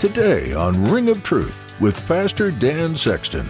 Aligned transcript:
Today 0.00 0.54
on 0.54 0.82
Ring 0.86 1.10
of 1.10 1.22
Truth 1.22 1.74
with 1.78 2.08
Pastor 2.08 2.50
Dan 2.50 2.96
Sexton. 2.96 3.46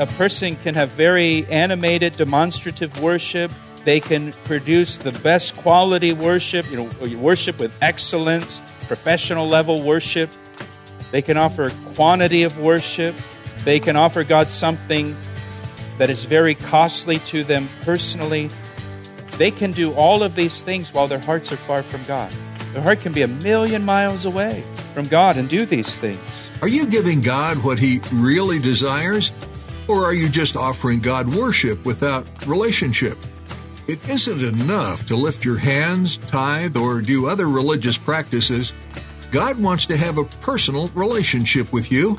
A 0.00 0.06
person 0.18 0.56
can 0.56 0.74
have 0.74 0.88
very 0.90 1.46
animated, 1.46 2.16
demonstrative 2.16 3.00
worship. 3.00 3.52
They 3.84 4.00
can 4.00 4.32
produce 4.46 4.98
the 4.98 5.12
best 5.12 5.56
quality 5.56 6.12
worship, 6.12 6.68
you 6.72 6.76
know, 6.76 7.16
worship 7.18 7.60
with 7.60 7.72
excellence, 7.80 8.60
professional 8.88 9.46
level 9.46 9.80
worship. 9.80 10.32
They 11.12 11.22
can 11.22 11.36
offer 11.36 11.70
quantity 11.94 12.42
of 12.42 12.58
worship. 12.58 13.14
They 13.62 13.78
can 13.78 13.94
offer 13.94 14.24
God 14.24 14.50
something 14.50 15.16
that 15.98 16.10
is 16.10 16.24
very 16.24 16.56
costly 16.56 17.20
to 17.30 17.44
them 17.44 17.68
personally. 17.82 18.50
They 19.38 19.52
can 19.52 19.70
do 19.70 19.94
all 19.94 20.24
of 20.24 20.34
these 20.34 20.64
things 20.64 20.92
while 20.92 21.06
their 21.06 21.20
hearts 21.20 21.52
are 21.52 21.56
far 21.56 21.84
from 21.84 22.02
God. 22.06 22.34
Their 22.74 22.82
heart 22.82 23.02
can 23.02 23.12
be 23.12 23.22
a 23.22 23.28
million 23.28 23.84
miles 23.84 24.24
away 24.24 24.64
from 24.94 25.06
God 25.06 25.36
and 25.36 25.48
do 25.48 25.64
these 25.64 25.96
things. 25.96 26.50
Are 26.60 26.66
you 26.66 26.88
giving 26.88 27.20
God 27.20 27.62
what 27.62 27.78
He 27.78 28.00
really 28.12 28.58
desires? 28.58 29.30
Or 29.86 30.04
are 30.04 30.12
you 30.12 30.28
just 30.28 30.56
offering 30.56 30.98
God 30.98 31.32
worship 31.32 31.84
without 31.84 32.26
relationship? 32.48 33.16
It 33.86 34.08
isn't 34.08 34.42
enough 34.42 35.06
to 35.06 35.14
lift 35.14 35.44
your 35.44 35.56
hands, 35.56 36.16
tithe, 36.16 36.76
or 36.76 37.00
do 37.00 37.28
other 37.28 37.48
religious 37.48 37.96
practices. 37.96 38.74
God 39.30 39.56
wants 39.60 39.86
to 39.86 39.96
have 39.96 40.18
a 40.18 40.24
personal 40.24 40.88
relationship 40.88 41.72
with 41.72 41.92
you. 41.92 42.18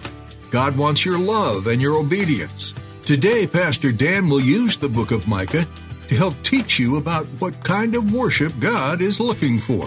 God 0.52 0.78
wants 0.78 1.04
your 1.04 1.20
love 1.20 1.68
and 1.68 1.82
your 1.82 1.98
obedience. 1.98 2.74
Today, 3.04 3.46
Pastor 3.46 3.92
Dan 3.92 4.30
will 4.30 4.40
use 4.40 4.78
the 4.78 4.88
book 4.88 5.12
of 5.12 5.28
Micah 5.28 5.66
to 6.08 6.16
help 6.16 6.42
teach 6.44 6.80
you 6.80 6.96
about 6.96 7.26
what 7.40 7.62
kind 7.66 7.94
of 7.94 8.14
worship 8.14 8.54
God 8.62 9.02
is 9.02 9.20
looking 9.20 9.60
for. 9.60 9.86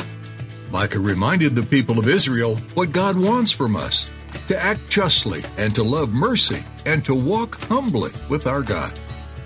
Micah 0.70 1.00
reminded 1.00 1.54
the 1.54 1.62
people 1.62 1.98
of 1.98 2.08
Israel 2.08 2.56
what 2.74 2.92
God 2.92 3.16
wants 3.16 3.50
from 3.50 3.76
us 3.76 4.10
to 4.48 4.62
act 4.62 4.88
justly 4.88 5.42
and 5.56 5.74
to 5.74 5.82
love 5.82 6.12
mercy 6.12 6.62
and 6.86 7.04
to 7.04 7.14
walk 7.14 7.60
humbly 7.62 8.10
with 8.28 8.46
our 8.46 8.62
God. 8.62 8.98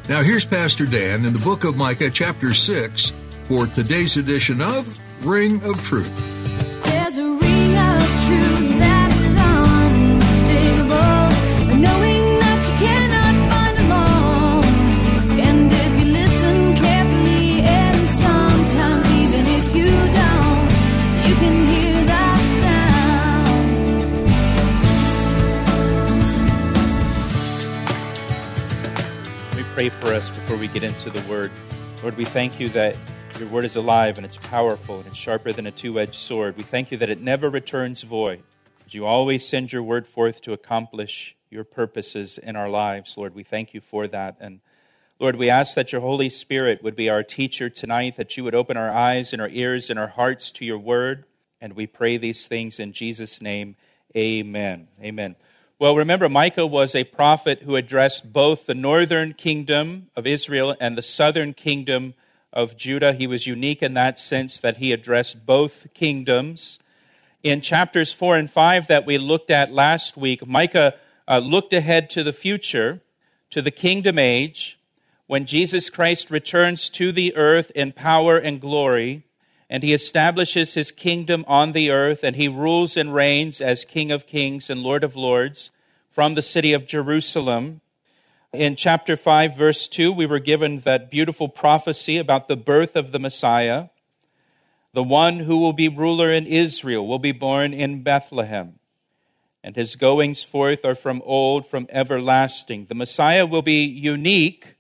Now, 0.09 0.23
here's 0.23 0.45
Pastor 0.45 0.87
Dan 0.87 1.25
in 1.25 1.33
the 1.33 1.39
book 1.39 1.65
of 1.65 1.77
Micah, 1.77 2.11
chapter 2.11 2.53
6, 2.53 3.13
for 3.47 3.67
today's 3.67 4.17
edition 4.17 4.61
of 4.61 5.01
Ring 5.25 5.63
of 5.65 5.83
Truth. 5.85 6.32
Pray 29.83 29.89
for 29.89 30.15
us 30.15 30.31
before 30.31 30.57
we 30.57 30.69
get 30.69 30.85
into 30.85 31.11
the 31.11 31.29
word. 31.29 31.51
Lord, 32.03 32.17
we 32.17 32.25
thank 32.25 32.61
you 32.61 32.69
that 32.69 32.95
your 33.41 33.49
word 33.49 33.65
is 33.65 33.75
alive 33.75 34.17
and 34.17 34.25
it's 34.25 34.37
powerful 34.37 34.99
and 34.99 35.07
it's 35.09 35.17
sharper 35.17 35.53
than 35.53 35.67
a 35.67 35.73
two 35.73 35.99
edged 35.99 36.15
sword. 36.15 36.57
We 36.57 36.63
thank 36.63 36.93
you 36.93 36.99
that 36.99 37.11
it 37.11 37.21
never 37.21 37.51
returns 37.51 38.03
void. 38.03 38.45
You 38.91 39.07
always 39.07 39.45
send 39.45 39.73
your 39.73 39.83
word 39.83 40.07
forth 40.07 40.41
to 40.43 40.53
accomplish 40.53 41.35
your 41.51 41.65
purposes 41.65 42.39
in 42.39 42.55
our 42.55 42.69
lives, 42.69 43.17
Lord. 43.17 43.35
We 43.35 43.43
thank 43.43 43.75
you 43.75 43.81
for 43.81 44.07
that. 44.07 44.37
And 44.39 44.61
Lord, 45.19 45.35
we 45.35 45.51
ask 45.51 45.75
that 45.75 45.91
your 45.91 46.01
Holy 46.01 46.29
Spirit 46.29 46.85
would 46.85 46.95
be 46.95 47.11
our 47.11 47.25
teacher 47.25 47.69
tonight, 47.69 48.17
that 48.17 48.37
you 48.37 48.45
would 48.45 48.55
open 48.55 48.77
our 48.77 48.93
eyes 48.93 49.33
and 49.33 49.43
our 49.43 49.49
ears 49.49 49.91
and 49.91 49.99
our 49.99 50.07
hearts 50.07 50.53
to 50.53 50.65
your 50.65 50.79
word. 50.79 51.25
And 51.61 51.73
we 51.73 51.89
pray 51.89 52.19
these 52.19 52.47
things 52.47 52.79
in 52.79 52.93
Jesus' 52.93 53.43
name. 53.43 53.75
Amen. 54.17 54.87
Amen. 55.03 55.35
Well, 55.83 55.97
remember, 55.97 56.29
Micah 56.29 56.65
was 56.65 56.95
a 56.95 57.03
prophet 57.03 57.63
who 57.63 57.75
addressed 57.75 58.33
both 58.33 58.67
the 58.67 58.73
northern 58.73 59.35
kingdom 59.35 60.11
of 60.15 60.29
Israel 60.29 60.77
and 60.81 60.97
the 60.97 61.03
southern 61.03 61.55
kingdom 61.55 62.15
of 62.53 62.77
Judah. 62.77 63.15
He 63.15 63.27
was 63.27 63.49
unique 63.49 63.83
in 63.83 63.95
that 63.95 64.21
sense 64.21 64.61
that 64.61 64.77
he 64.77 64.93
addressed 64.93 65.45
both 65.45 65.89
kingdoms. 65.93 66.79
In 67.43 67.61
chapters 67.61 68.13
4 68.13 68.37
and 68.37 68.49
5 68.49 68.87
that 68.87 69.07
we 69.07 69.19
looked 69.19 69.51
at 69.51 69.73
last 69.73 70.17
week, 70.17 70.47
Micah 70.47 70.95
uh, 71.27 71.39
looked 71.39 71.73
ahead 71.73 72.09
to 72.11 72.23
the 72.23 72.33
future, 72.33 73.01
to 73.51 73.61
the 73.61 73.73
kingdom 73.73 74.21
age, 74.21 74.79
when 75.27 75.47
Jesus 75.47 75.91
Christ 75.91 76.31
returns 76.31 76.89
to 76.91 77.11
the 77.11 77.35
earth 77.35 77.73
in 77.75 77.91
power 77.91 78.39
and 78.39 78.61
glory, 78.61 79.25
and 79.73 79.83
he 79.83 79.95
establishes 79.95 80.75
his 80.75 80.91
kingdom 80.91 81.47
on 81.49 81.73
the 81.73 81.91
earth, 81.91 82.23
and 82.23 82.37
he 82.37 82.47
rules 82.47 82.95
and 82.95 83.15
reigns 83.15 83.59
as 83.59 83.87
King 83.87 84.13
of 84.13 84.27
kings 84.27 84.69
and 84.69 84.83
Lord 84.83 85.03
of 85.03 85.17
lords 85.17 85.71
from 86.11 86.35
the 86.35 86.43
city 86.43 86.75
of 86.75 86.87
Jerusalem. 86.87 87.81
In 88.53 88.77
chapter 88.77 89.17
5, 89.17 89.57
verse 89.57 89.89
2, 89.89 90.13
we 90.13 90.27
were 90.27 90.41
given 90.41 90.81
that 90.81 91.11
beautiful 91.11 91.49
prophecy 91.49 92.19
about 92.19 92.49
the 92.49 92.57
birth 92.57 92.97
of 92.97 93.13
the 93.13 93.19
Messiah. 93.19 93.87
The 94.93 95.03
one 95.03 95.39
who 95.39 95.57
will 95.57 95.73
be 95.73 95.89
ruler 95.89 96.31
in 96.31 96.47
Israel 96.47 97.07
will 97.07 97.19
be 97.19 97.33
born 97.33 97.73
in 97.73 98.03
Bethlehem, 98.03 98.79
and 99.65 99.75
his 99.75 99.97
goings 99.97 100.43
forth 100.43 100.85
are 100.85 100.95
from 100.95 101.23
old, 101.25 101.67
from 101.67 101.87
everlasting. 101.89 102.89
The 102.91 102.95
Messiah 102.95 103.47
will 103.47 103.63
be 103.63 103.85
unique 103.85 104.77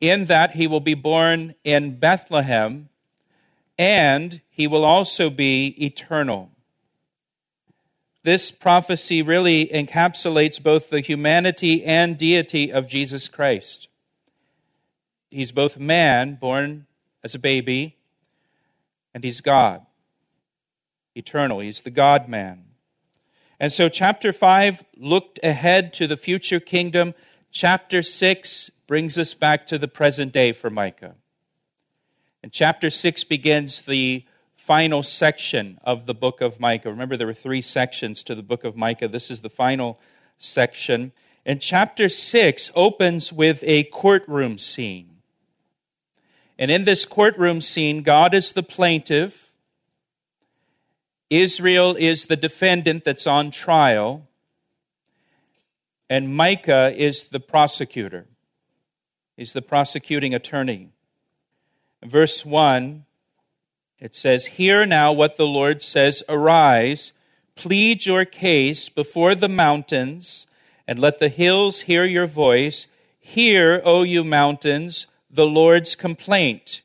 in 0.00 0.24
that 0.26 0.52
he 0.52 0.66
will 0.66 0.80
be 0.80 0.94
born 0.94 1.56
in 1.62 1.98
Bethlehem, 1.98 2.88
and 3.78 4.40
he 4.50 4.66
will 4.66 4.84
also 4.84 5.30
be 5.30 5.74
eternal. 5.84 6.50
This 8.22 8.50
prophecy 8.50 9.20
really 9.20 9.66
encapsulates 9.66 10.62
both 10.62 10.88
the 10.88 11.00
humanity 11.00 11.84
and 11.84 12.16
deity 12.16 12.72
of 12.72 12.88
Jesus 12.88 13.28
Christ. 13.28 13.88
He's 15.30 15.52
both 15.52 15.78
man, 15.78 16.36
born 16.36 16.86
as 17.22 17.34
a 17.34 17.38
baby, 17.38 17.96
and 19.12 19.24
he's 19.24 19.40
God, 19.40 19.84
eternal. 21.14 21.60
He's 21.60 21.82
the 21.82 21.90
God 21.90 22.28
man. 22.28 22.64
And 23.60 23.72
so, 23.72 23.88
chapter 23.88 24.32
5 24.32 24.84
looked 24.96 25.38
ahead 25.42 25.92
to 25.94 26.06
the 26.06 26.16
future 26.16 26.60
kingdom. 26.60 27.14
Chapter 27.50 28.02
6 28.02 28.70
brings 28.86 29.18
us 29.18 29.34
back 29.34 29.66
to 29.68 29.78
the 29.78 29.88
present 29.88 30.32
day 30.32 30.52
for 30.52 30.70
Micah. 30.70 31.14
And 32.44 32.52
chapter 32.52 32.90
6 32.90 33.24
begins 33.24 33.80
the 33.80 34.26
final 34.54 35.02
section 35.02 35.78
of 35.82 36.04
the 36.04 36.12
book 36.12 36.42
of 36.42 36.60
Micah. 36.60 36.90
Remember, 36.90 37.16
there 37.16 37.26
were 37.26 37.32
three 37.32 37.62
sections 37.62 38.22
to 38.24 38.34
the 38.34 38.42
book 38.42 38.64
of 38.64 38.76
Micah. 38.76 39.08
This 39.08 39.30
is 39.30 39.40
the 39.40 39.48
final 39.48 39.98
section. 40.36 41.12
And 41.46 41.58
chapter 41.58 42.06
6 42.06 42.70
opens 42.74 43.32
with 43.32 43.60
a 43.62 43.84
courtroom 43.84 44.58
scene. 44.58 45.20
And 46.58 46.70
in 46.70 46.84
this 46.84 47.06
courtroom 47.06 47.62
scene, 47.62 48.02
God 48.02 48.34
is 48.34 48.52
the 48.52 48.62
plaintiff, 48.62 49.50
Israel 51.30 51.96
is 51.98 52.26
the 52.26 52.36
defendant 52.36 53.04
that's 53.04 53.26
on 53.26 53.52
trial, 53.52 54.28
and 56.10 56.36
Micah 56.36 56.92
is 56.94 57.24
the 57.24 57.40
prosecutor. 57.40 58.26
He's 59.34 59.54
the 59.54 59.62
prosecuting 59.62 60.34
attorney. 60.34 60.90
Verse 62.04 62.44
1 62.44 63.04
it 64.04 64.14
says, 64.14 64.46
Hear 64.46 64.84
now 64.84 65.12
what 65.12 65.36
the 65.36 65.46
Lord 65.46 65.80
says 65.80 66.22
Arise, 66.28 67.14
plead 67.54 68.04
your 68.04 68.26
case 68.26 68.90
before 68.90 69.34
the 69.34 69.48
mountains, 69.48 70.46
and 70.86 70.98
let 70.98 71.20
the 71.20 71.30
hills 71.30 71.82
hear 71.82 72.04
your 72.04 72.26
voice. 72.26 72.86
Hear, 73.18 73.80
O 73.82 74.02
you 74.02 74.22
mountains, 74.22 75.06
the 75.30 75.46
Lord's 75.46 75.94
complaint, 75.94 76.82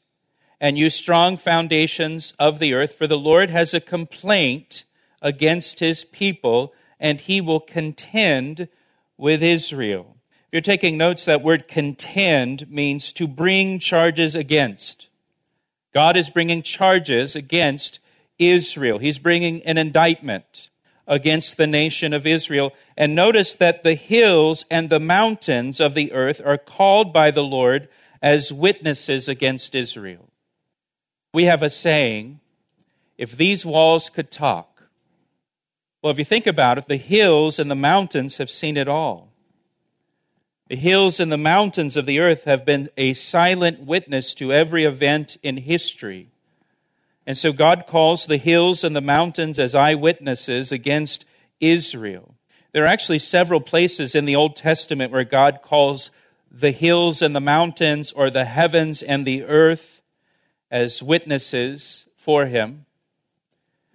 and 0.61 0.77
you 0.77 0.89
strong 0.89 1.35
foundations 1.35 2.33
of 2.39 2.59
the 2.59 2.73
earth, 2.73 2.93
for 2.93 3.05
the 3.05 3.17
Lord 3.17 3.49
has 3.49 3.73
a 3.73 3.81
complaint 3.81 4.85
against 5.21 5.81
his 5.81 6.05
people, 6.05 6.73
and 7.01 7.19
he 7.19 7.41
will 7.41 7.59
contend 7.59 8.69
with 9.17 9.43
Israel. 9.43 10.15
If 10.47 10.53
you're 10.53 10.61
taking 10.61 10.97
notes, 10.97 11.25
that 11.25 11.43
word 11.43 11.67
contend 11.67 12.71
means 12.71 13.11
to 13.11 13.27
bring 13.27 13.79
charges 13.79 14.37
against. 14.37 15.08
God 15.93 16.15
is 16.15 16.29
bringing 16.29 16.61
charges 16.61 17.35
against 17.35 17.99
Israel. 18.37 18.99
He's 18.99 19.19
bringing 19.19 19.61
an 19.63 19.77
indictment 19.77 20.69
against 21.07 21.57
the 21.57 21.67
nation 21.67 22.13
of 22.13 22.27
Israel. 22.27 22.71
And 22.95 23.15
notice 23.15 23.55
that 23.55 23.83
the 23.83 23.95
hills 23.95 24.65
and 24.69 24.89
the 24.89 24.99
mountains 24.99 25.79
of 25.79 25.95
the 25.95 26.11
earth 26.13 26.39
are 26.45 26.57
called 26.57 27.11
by 27.11 27.31
the 27.31 27.43
Lord 27.43 27.89
as 28.21 28.53
witnesses 28.53 29.27
against 29.27 29.73
Israel. 29.73 30.29
We 31.33 31.45
have 31.45 31.63
a 31.63 31.69
saying 31.69 32.39
if 33.17 33.35
these 33.35 33.65
walls 33.65 34.09
could 34.09 34.31
talk, 34.31 34.83
well, 36.01 36.11
if 36.11 36.19
you 36.19 36.25
think 36.25 36.47
about 36.47 36.77
it, 36.77 36.87
the 36.87 36.95
hills 36.95 37.59
and 37.59 37.69
the 37.69 37.75
mountains 37.75 38.37
have 38.37 38.49
seen 38.49 38.77
it 38.77 38.87
all. 38.87 39.28
The 40.69 40.75
hills 40.75 41.19
and 41.19 41.31
the 41.31 41.37
mountains 41.37 41.97
of 41.97 42.05
the 42.05 42.19
earth 42.19 42.43
have 42.43 42.63
been 42.63 42.89
a 42.95 43.13
silent 43.13 43.81
witness 43.81 44.35
to 44.35 44.53
every 44.53 44.85
event 44.85 45.35
in 45.41 45.57
history. 45.57 46.29
And 47.25 47.35
so 47.35 47.51
God 47.51 47.85
calls 47.87 48.27
the 48.27 48.37
hills 48.37 48.83
and 48.83 48.95
the 48.95 49.01
mountains 49.01 49.57
as 49.57 49.73
eyewitnesses 49.73 50.71
against 50.71 51.25
Israel. 51.59 52.35
There 52.71 52.83
are 52.83 52.87
actually 52.87 53.17
several 53.17 53.61
places 53.61 54.13
in 54.13 54.25
the 54.25 54.35
Old 54.35 54.55
Testament 54.55 55.11
where 55.11 55.23
God 55.23 55.61
calls 55.63 56.11
the 56.51 56.71
hills 56.71 57.23
and 57.23 57.35
the 57.35 57.41
mountains 57.41 58.11
or 58.11 58.29
the 58.29 58.45
heavens 58.45 59.01
and 59.01 59.25
the 59.25 59.45
earth 59.45 60.03
as 60.69 61.01
witnesses 61.01 62.05
for 62.15 62.45
him. 62.45 62.85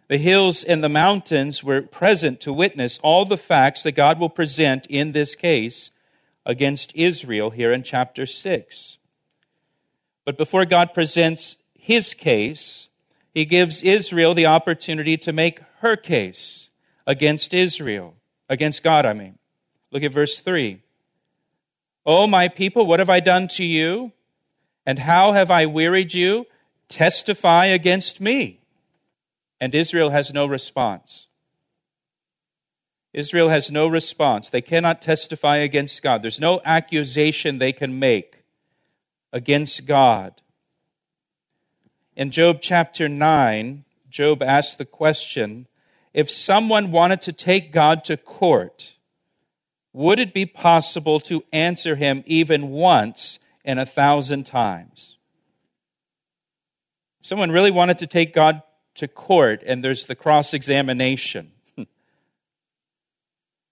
The 0.08 0.18
hills 0.18 0.64
and 0.64 0.82
the 0.82 0.88
mountains 0.88 1.62
were 1.62 1.82
present 1.82 2.40
to 2.40 2.52
witness 2.52 2.98
all 3.00 3.24
the 3.24 3.36
facts 3.36 3.84
that 3.84 3.92
God 3.92 4.18
will 4.18 4.28
present 4.28 4.86
in 4.86 5.12
this 5.12 5.36
case 5.36 5.92
against 6.46 6.92
Israel 6.94 7.50
here 7.50 7.72
in 7.72 7.82
chapter 7.82 8.26
6. 8.26 8.98
But 10.24 10.38
before 10.38 10.64
God 10.64 10.94
presents 10.94 11.56
his 11.74 12.14
case, 12.14 12.88
he 13.32 13.44
gives 13.44 13.82
Israel 13.82 14.34
the 14.34 14.46
opportunity 14.46 15.16
to 15.18 15.32
make 15.32 15.60
her 15.80 15.96
case 15.96 16.70
against 17.06 17.52
Israel, 17.52 18.14
against 18.48 18.82
God, 18.82 19.04
I 19.04 19.12
mean. 19.12 19.38
Look 19.90 20.02
at 20.02 20.12
verse 20.12 20.40
3. 20.40 20.80
Oh, 22.06 22.26
my 22.26 22.48
people, 22.48 22.86
what 22.86 23.00
have 23.00 23.10
I 23.10 23.20
done 23.20 23.48
to 23.48 23.64
you? 23.64 24.12
And 24.86 24.98
how 24.98 25.32
have 25.32 25.50
I 25.50 25.66
wearied 25.66 26.14
you? 26.14 26.46
Testify 26.88 27.66
against 27.66 28.20
me. 28.20 28.60
And 29.60 29.74
Israel 29.74 30.10
has 30.10 30.32
no 30.32 30.46
response. 30.46 31.26
Israel 33.14 33.48
has 33.48 33.70
no 33.70 33.86
response. 33.86 34.50
They 34.50 34.60
cannot 34.60 35.00
testify 35.00 35.58
against 35.58 36.02
God. 36.02 36.22
There's 36.22 36.40
no 36.40 36.60
accusation 36.64 37.58
they 37.58 37.72
can 37.72 37.98
make 38.00 38.42
against 39.32 39.86
God. 39.86 40.42
In 42.16 42.32
Job 42.32 42.58
chapter 42.60 43.08
9, 43.08 43.84
Job 44.10 44.42
asked 44.42 44.78
the 44.78 44.84
question 44.84 45.68
if 46.12 46.30
someone 46.30 46.90
wanted 46.90 47.20
to 47.22 47.32
take 47.32 47.72
God 47.72 48.04
to 48.04 48.16
court, 48.16 48.94
would 49.92 50.18
it 50.18 50.34
be 50.34 50.46
possible 50.46 51.20
to 51.20 51.44
answer 51.52 51.96
him 51.96 52.24
even 52.26 52.70
once 52.70 53.38
in 53.64 53.78
a 53.78 53.86
thousand 53.86 54.44
times? 54.44 55.16
Someone 57.22 57.52
really 57.52 57.70
wanted 57.70 57.98
to 57.98 58.06
take 58.08 58.34
God 58.34 58.62
to 58.96 59.08
court 59.08 59.62
and 59.66 59.82
there's 59.82 60.06
the 60.06 60.14
cross 60.16 60.52
examination. 60.52 61.52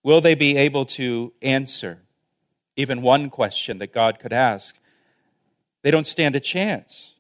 Will 0.03 0.21
they 0.21 0.35
be 0.35 0.57
able 0.57 0.85
to 0.87 1.33
answer 1.43 1.99
even 2.77 3.03
one 3.03 3.31
question 3.31 3.79
that 3.79 3.93
God 3.93 4.19
could 4.19 4.33
ask? 4.33 4.77
They 5.83 5.91
don't 5.91 6.07
stand 6.07 6.37
a 6.37 6.41
chance. 6.41 7.15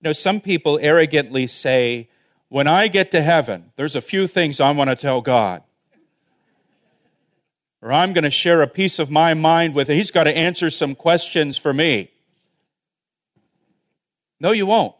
You 0.00 0.08
know, 0.08 0.12
some 0.12 0.40
people 0.40 0.78
arrogantly 0.80 1.46
say, 1.46 2.08
when 2.48 2.68
I 2.68 2.88
get 2.88 3.10
to 3.12 3.22
heaven, 3.22 3.72
there's 3.76 3.96
a 3.96 4.00
few 4.00 4.26
things 4.26 4.60
I 4.60 4.70
want 4.70 4.90
to 4.90 4.96
tell 4.96 5.20
God. 5.20 5.62
Or 7.82 7.92
I'm 7.92 8.12
going 8.12 8.24
to 8.24 8.30
share 8.30 8.62
a 8.62 8.68
piece 8.68 8.98
of 8.98 9.10
my 9.10 9.34
mind 9.34 9.74
with 9.74 9.90
him. 9.90 9.96
He's 9.96 10.10
got 10.10 10.24
to 10.24 10.36
answer 10.36 10.70
some 10.70 10.94
questions 10.94 11.58
for 11.58 11.72
me. 11.72 12.10
No, 14.40 14.52
you 14.52 14.66
won't. 14.66 14.94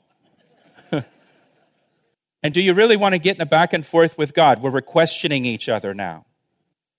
and 2.43 2.53
do 2.53 2.61
you 2.61 2.75
really 2.75 2.97
want 2.97 3.15
to 3.15 3.19
get 3.19 3.37
in 3.37 3.43
a 3.43 3.47
back 3.47 3.73
and 3.73 3.85
forth 3.85 4.19
with 4.19 4.35
God 4.35 4.61
where 4.61 4.73
we're 4.73 4.81
questioning 4.81 5.45
each 5.45 5.69
other 5.69 5.95
now? 5.95 6.27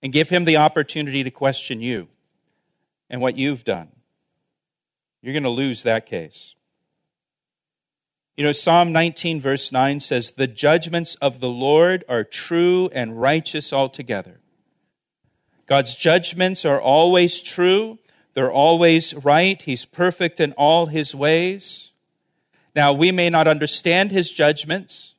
And 0.06 0.14
give 0.14 0.30
him 0.30 0.46
the 0.46 0.58
opportunity 0.58 1.24
to 1.24 1.32
question 1.32 1.82
you 1.82 2.10
and 3.10 3.22
what 3.22 3.40
you've 3.40 3.64
done. 3.64 3.88
You're 5.24 5.34
going 5.34 5.42
to 5.42 5.50
lose 5.50 5.82
that 5.82 6.06
case. 6.06 6.54
You 8.38 8.44
know, 8.44 8.52
Psalm 8.52 8.92
19, 8.92 9.42
verse 9.42 9.72
9 9.72 10.00
says, 10.00 10.34
The 10.38 10.46
judgments 10.46 11.16
of 11.24 11.40
the 11.40 11.50
Lord 11.50 12.06
are 12.08 12.24
true 12.24 12.92
and 12.94 13.20
righteous 13.20 13.74
altogether. 13.74 14.42
God's 15.66 15.96
judgments 15.96 16.66
are 16.66 16.80
always 16.80 17.42
true, 17.42 17.98
they're 18.36 18.52
always 18.52 19.16
right. 19.16 19.60
He's 19.60 19.86
perfect 19.86 20.40
in 20.40 20.52
all 20.52 20.86
his 20.86 21.16
ways. 21.16 21.94
Now, 22.76 22.94
we 22.94 23.12
may 23.12 23.32
not 23.32 23.48
understand 23.48 24.12
his 24.12 24.30
judgments. 24.30 25.15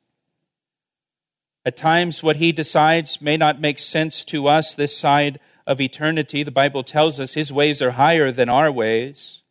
At 1.67 1.75
times, 1.75 2.23
what 2.23 2.37
he 2.37 2.51
decides 2.51 3.21
may 3.21 3.35
not 3.35 3.61
make 3.61 3.77
sense 3.77 4.23
to 4.25 4.47
us 4.47 4.73
this 4.73 4.97
side 4.97 5.39
of 5.67 5.81
eternity. 5.81 6.41
The 6.41 6.51
Bible 6.51 6.83
tells 6.83 7.19
us 7.19 7.33
his 7.33 7.51
ways 7.51 7.81
are 7.81 7.91
higher 7.91 8.31
than 8.31 8.47
our 8.47 8.71
ways 8.71 9.43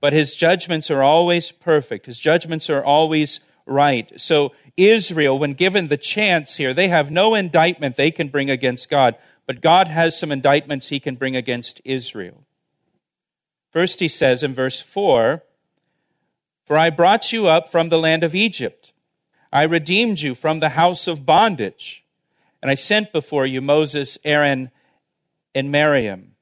but 0.00 0.12
his 0.12 0.34
judgments 0.34 0.90
are 0.90 1.02
always 1.02 1.52
perfect. 1.52 2.06
His 2.06 2.18
judgments 2.18 2.70
are 2.70 2.84
always 2.84 3.40
right. 3.66 4.10
So, 4.20 4.52
Israel, 4.76 5.38
when 5.38 5.54
given 5.54 5.88
the 5.88 5.96
chance 5.96 6.56
here, 6.56 6.72
they 6.72 6.88
have 6.88 7.10
no 7.10 7.34
indictment 7.34 7.96
they 7.96 8.12
can 8.12 8.28
bring 8.28 8.48
against 8.48 8.88
God, 8.88 9.16
but 9.46 9.60
God 9.60 9.88
has 9.88 10.18
some 10.18 10.30
indictments 10.30 10.88
he 10.88 11.00
can 11.00 11.16
bring 11.16 11.34
against 11.34 11.80
Israel. 11.84 12.44
First, 13.72 14.00
he 14.00 14.08
says 14.08 14.42
in 14.44 14.54
verse 14.54 14.80
4 14.80 15.42
For 16.64 16.78
I 16.78 16.90
brought 16.90 17.32
you 17.32 17.48
up 17.48 17.68
from 17.68 17.88
the 17.88 17.98
land 17.98 18.22
of 18.22 18.36
Egypt, 18.36 18.92
I 19.52 19.62
redeemed 19.62 20.20
you 20.20 20.34
from 20.34 20.60
the 20.60 20.70
house 20.70 21.06
of 21.06 21.24
bondage, 21.24 22.04
and 22.60 22.70
I 22.70 22.74
sent 22.74 23.12
before 23.12 23.46
you 23.46 23.60
Moses, 23.60 24.18
Aaron, 24.24 24.70
and 25.54 25.72
Miriam. 25.72 26.34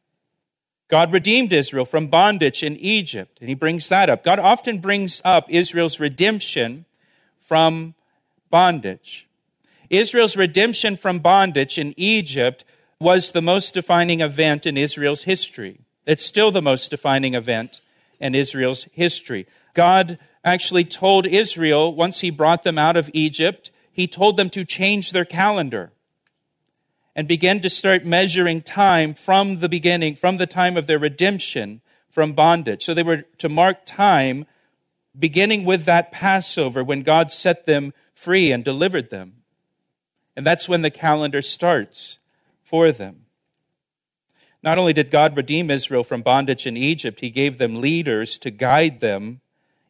God 0.89 1.13
redeemed 1.13 1.53
Israel 1.53 1.85
from 1.85 2.09
bondage 2.09 2.63
in 2.63 2.77
Egypt, 2.77 3.39
and 3.41 3.49
he 3.49 3.55
brings 3.55 3.89
that 3.89 4.09
up. 4.09 4.23
God 4.23 4.39
often 4.39 4.79
brings 4.79 5.21
up 5.25 5.47
Israel's 5.49 5.99
redemption 5.99 6.85
from 7.41 7.95
bondage. 8.51 9.27
Israel's 9.91 10.37
redemption 10.37 10.97
from 10.97 11.19
bondage 11.19 11.79
in 11.79 11.95
Egypt 11.97 12.65
was 13.01 13.33
the 13.33 13.43
most 13.43 13.75
defining 13.75 14.21
event 14.21 14.67
in 14.67 14.77
Israel's 14.77 15.25
history. 15.25 15.81
It's 16.07 16.25
still 16.25 16.51
the 16.51 16.63
most 16.63 16.91
defining 16.91 17.35
event 17.35 17.81
in 18.21 18.35
Israel's 18.35 18.85
history. 18.93 19.47
God 19.75 20.19
actually 20.47 20.85
told 20.85 21.27
Israel, 21.27 21.93
once 21.95 22.21
he 22.21 22.31
brought 22.31 22.63
them 22.63 22.79
out 22.79 22.97
of 22.97 23.11
Egypt, 23.13 23.71
he 23.93 24.07
told 24.07 24.37
them 24.37 24.49
to 24.51 24.65
change 24.65 25.11
their 25.11 25.25
calendar 25.25 25.93
and 27.17 27.27
begin 27.27 27.61
to 27.61 27.69
start 27.69 28.07
measuring 28.07 28.63
time 28.63 29.13
from 29.13 29.59
the 29.59 29.69
beginning, 29.69 30.15
from 30.15 30.37
the 30.37 30.47
time 30.47 30.77
of 30.77 30.87
their 30.87 30.99
redemption 30.99 31.81
from 32.09 32.33
bondage. 32.33 32.85
So 32.85 32.95
they 32.95 33.03
were 33.03 33.25
to 33.39 33.49
mark 33.49 33.85
time 33.85 34.47
beginning 35.19 35.65
with 35.65 35.85
that 35.87 36.13
Passover 36.13 36.85
when 36.85 37.03
God 37.03 37.33
set 37.33 37.67
them 37.67 37.93
free 38.15 38.53
and 38.53 38.63
delivered 38.63 39.11
them. 39.11 39.43
And 40.37 40.47
that's 40.47 40.69
when 40.69 40.83
the 40.83 40.91
calendar 40.91 41.43
starts 41.43 42.19
for 42.63 42.93
them. 42.93 43.25
Not 44.63 44.79
only 44.79 44.93
did 44.93 45.11
God 45.11 45.37
redeem 45.37 45.71
Israel 45.71 46.05
from 46.05 46.23
bondage 46.23 46.67
in 46.67 46.77
Egypt, 46.77 47.21
He 47.21 47.31
gave 47.31 47.59
them 47.59 47.81
leaders 47.81 48.39
to 48.41 48.51
guide 48.51 49.01
them 49.01 49.41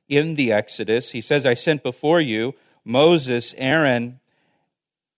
in 0.09 0.35
the 0.35 0.53
Exodus. 0.53 1.11
He 1.11 1.21
says, 1.21 1.47
I 1.47 1.55
sent 1.55 1.83
before 1.83 2.21
you 2.21 2.55
Moses, 2.85 3.55
Aaron, 3.59 4.21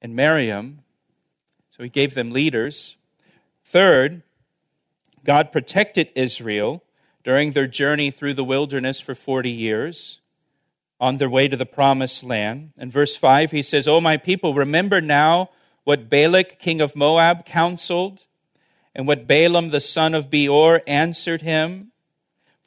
and 0.00 0.16
Miriam. 0.16 0.80
So 1.70 1.82
he 1.82 1.88
gave 1.88 2.14
them 2.14 2.30
leaders. 2.30 2.96
Third, 3.64 4.22
God 5.24 5.52
protected 5.52 6.08
Israel 6.14 6.82
during 7.22 7.52
their 7.52 7.66
journey 7.66 8.10
through 8.10 8.34
the 8.34 8.44
wilderness 8.44 9.00
for 9.00 9.14
40 9.14 9.50
years 9.50 10.20
on 11.00 11.18
their 11.18 11.28
way 11.28 11.46
to 11.48 11.56
the 11.56 11.66
promised 11.66 12.24
land. 12.24 12.72
In 12.78 12.90
verse 12.90 13.16
5, 13.16 13.50
he 13.50 13.62
says, 13.62 13.86
O 13.86 14.00
my 14.00 14.16
people, 14.16 14.54
remember 14.54 15.00
now 15.00 15.50
what 15.84 16.08
Balak, 16.08 16.58
king 16.58 16.80
of 16.80 16.96
Moab, 16.96 17.44
counseled, 17.44 18.24
and 18.94 19.06
what 19.06 19.26
Balaam, 19.26 19.70
the 19.70 19.80
son 19.80 20.14
of 20.14 20.30
Beor, 20.30 20.82
answered 20.86 21.42
him 21.42 21.92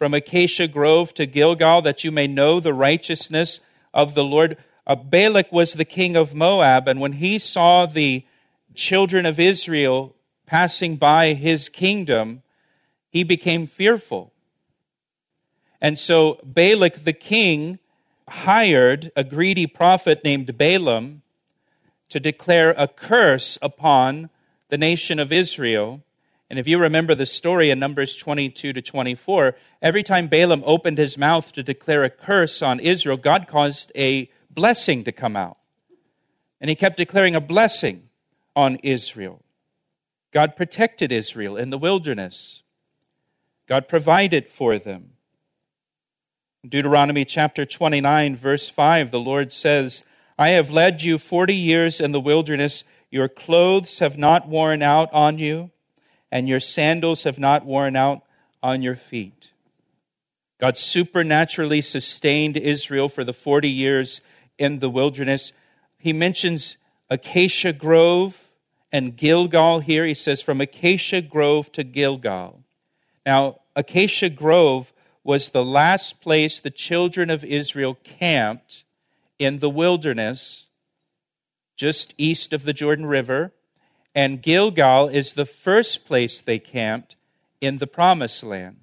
from 0.02 0.16
Acacia 0.16 0.68
Grove 0.68 1.14
to 1.14 1.28
Gilgal, 1.28 1.84
that 1.84 2.04
you 2.04 2.12
may 2.12 2.26
know 2.26 2.60
the 2.60 2.74
righteousness 2.74 3.60
of 3.94 4.16
the 4.16 4.24
Lord. 4.24 4.58
Uh, 4.88 4.96
Balak 4.96 5.52
was 5.52 5.74
the 5.74 5.86
king 5.86 6.16
of 6.16 6.34
Moab, 6.34 6.88
and 6.88 7.00
when 7.00 7.12
he 7.12 7.38
saw 7.38 7.86
the 7.86 8.26
children 8.74 9.28
of 9.28 9.40
Israel 9.40 10.16
passing 10.48 10.96
by 10.96 11.34
his 11.34 11.70
kingdom, 11.70 12.42
he 13.12 13.24
became 13.24 13.68
fearful. 13.68 14.34
And 15.80 16.00
so 16.00 16.40
Balak 16.44 17.04
the 17.04 17.14
king 17.14 17.78
hired 18.28 19.12
a 19.16 19.24
greedy 19.24 19.68
prophet 19.68 20.24
named 20.24 20.58
Balaam 20.58 21.22
to 22.10 22.20
declare 22.20 22.72
a 22.76 22.88
curse 22.88 23.60
upon 23.62 24.32
the 24.70 24.80
nation 24.80 25.20
of 25.20 25.32
Israel. 25.32 26.02
And 26.52 26.60
if 26.60 26.68
you 26.68 26.80
remember 26.80 27.16
the 27.16 27.26
story 27.26 27.70
in 27.70 27.80
Numbers 27.80 28.14
22 28.18 28.74
to 28.74 28.82
24, 28.82 29.56
every 29.82 30.04
time 30.04 30.28
Balaam 30.28 30.64
opened 30.66 30.98
his 30.98 31.18
mouth 31.18 31.54
to 31.54 31.64
declare 31.64 32.04
a 32.04 32.10
curse 32.10 32.62
on 32.62 32.82
Israel, 32.82 33.16
God 33.16 33.48
caused 33.48 33.90
a 33.96 34.30
blessing 34.50 35.06
to 35.06 35.14
come 35.14 35.38
out. 35.38 35.56
And 36.60 36.70
he 36.70 36.76
kept 36.76 36.98
declaring 36.98 37.36
a 37.36 37.40
blessing 37.40 38.10
on 38.54 38.76
Israel. 38.84 39.42
God 40.34 40.58
protected 40.58 41.10
Israel 41.10 41.56
in 41.56 41.70
the 41.70 41.78
wilderness. 41.78 42.64
God 43.66 43.88
provided 43.88 44.50
for 44.50 44.78
them. 44.78 45.12
Deuteronomy 46.68 47.24
chapter 47.24 47.66
29, 47.66 48.36
verse 48.36 48.68
5, 48.68 49.10
the 49.10 49.22
Lord 49.22 49.54
says, 49.54 50.04
I 50.38 50.50
have 50.50 50.70
led 50.70 51.02
you 51.02 51.18
40 51.18 51.56
years 51.56 52.02
in 52.02 52.12
the 52.12 52.20
wilderness. 52.20 52.84
Your 53.10 53.30
clothes 53.30 54.00
have 54.00 54.18
not 54.18 54.50
worn 54.50 54.82
out 54.82 55.10
on 55.14 55.38
you, 55.38 55.72
and 56.32 56.48
your 56.48 56.60
sandals 56.60 57.24
have 57.24 57.38
not 57.38 57.66
worn 57.66 57.96
out 57.96 58.24
on 58.64 58.82
your 58.82 58.96
feet. 58.96 59.52
God 60.60 60.78
supernaturally 60.78 61.82
sustained 61.82 62.56
Israel 62.56 63.10
for 63.10 63.24
the 63.24 63.34
40 63.34 63.70
years 63.70 64.22
in 64.58 64.80
the 64.80 64.90
wilderness. 64.90 65.52
He 65.98 66.14
mentions 66.14 66.78
Acacia 67.10 67.74
Grove 67.74 68.48
and 68.92 69.16
Gilgal 69.16 69.80
here. 69.80 70.06
He 70.06 70.14
says, 70.14 70.42
from 70.42 70.62
Acacia 70.62 71.22
Grove 71.22 71.72
to 71.74 71.84
Gilgal. 71.84 72.64
Now, 73.26 73.62
Acacia 73.76 74.30
Grove 74.30 74.94
was 75.24 75.50
the 75.50 75.66
last 75.66 76.22
place 76.22 76.60
the 76.60 76.70
children 76.70 77.30
of 77.30 77.44
Israel 77.44 77.98
camped 78.04 78.84
in 79.40 79.60
the 79.60 79.70
wilderness, 79.70 80.68
just 81.76 82.14
east 82.18 82.54
of 82.54 82.64
the 82.64 82.74
Jordan 82.74 83.06
River. 83.06 83.54
And 84.14 84.42
Gilgal 84.42 85.08
is 85.08 85.34
the 85.34 85.46
first 85.46 86.06
place 86.06 86.42
they 86.42 86.60
camped 86.60 87.16
in 87.62 87.78
the 87.78 87.88
promised 87.88 88.44
land. 88.44 88.78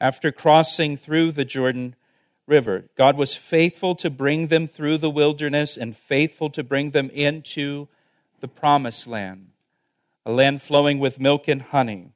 After 0.00 0.32
crossing 0.32 0.96
through 0.96 1.32
the 1.32 1.44
Jordan 1.44 1.94
River, 2.46 2.86
God 2.96 3.16
was 3.16 3.34
faithful 3.34 3.94
to 3.96 4.08
bring 4.08 4.46
them 4.46 4.66
through 4.66 4.98
the 4.98 5.10
wilderness 5.10 5.76
and 5.76 5.96
faithful 5.96 6.48
to 6.50 6.64
bring 6.64 6.92
them 6.92 7.10
into 7.10 7.88
the 8.40 8.48
promised 8.48 9.06
land, 9.06 9.48
a 10.24 10.32
land 10.32 10.62
flowing 10.62 10.98
with 10.98 11.20
milk 11.20 11.46
and 11.48 11.62
honey. 11.62 12.12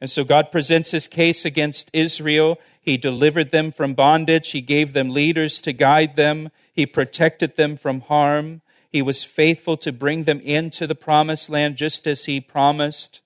And 0.00 0.08
so 0.08 0.22
God 0.22 0.52
presents 0.52 0.92
his 0.92 1.08
case 1.08 1.44
against 1.44 1.90
Israel. 1.92 2.60
He 2.80 2.96
delivered 2.96 3.50
them 3.50 3.72
from 3.72 3.94
bondage. 3.94 4.50
He 4.50 4.60
gave 4.60 4.92
them 4.92 5.10
leaders 5.10 5.60
to 5.62 5.72
guide 5.72 6.14
them. 6.14 6.50
He 6.72 6.86
protected 6.86 7.56
them 7.56 7.76
from 7.76 8.02
harm. 8.02 8.62
He 8.90 9.02
was 9.02 9.24
faithful 9.24 9.76
to 9.78 9.92
bring 9.92 10.24
them 10.24 10.40
into 10.40 10.86
the 10.86 10.94
promised 10.94 11.50
land 11.50 11.76
just 11.76 12.06
as 12.06 12.24
he 12.24 12.40
promised. 12.40 13.20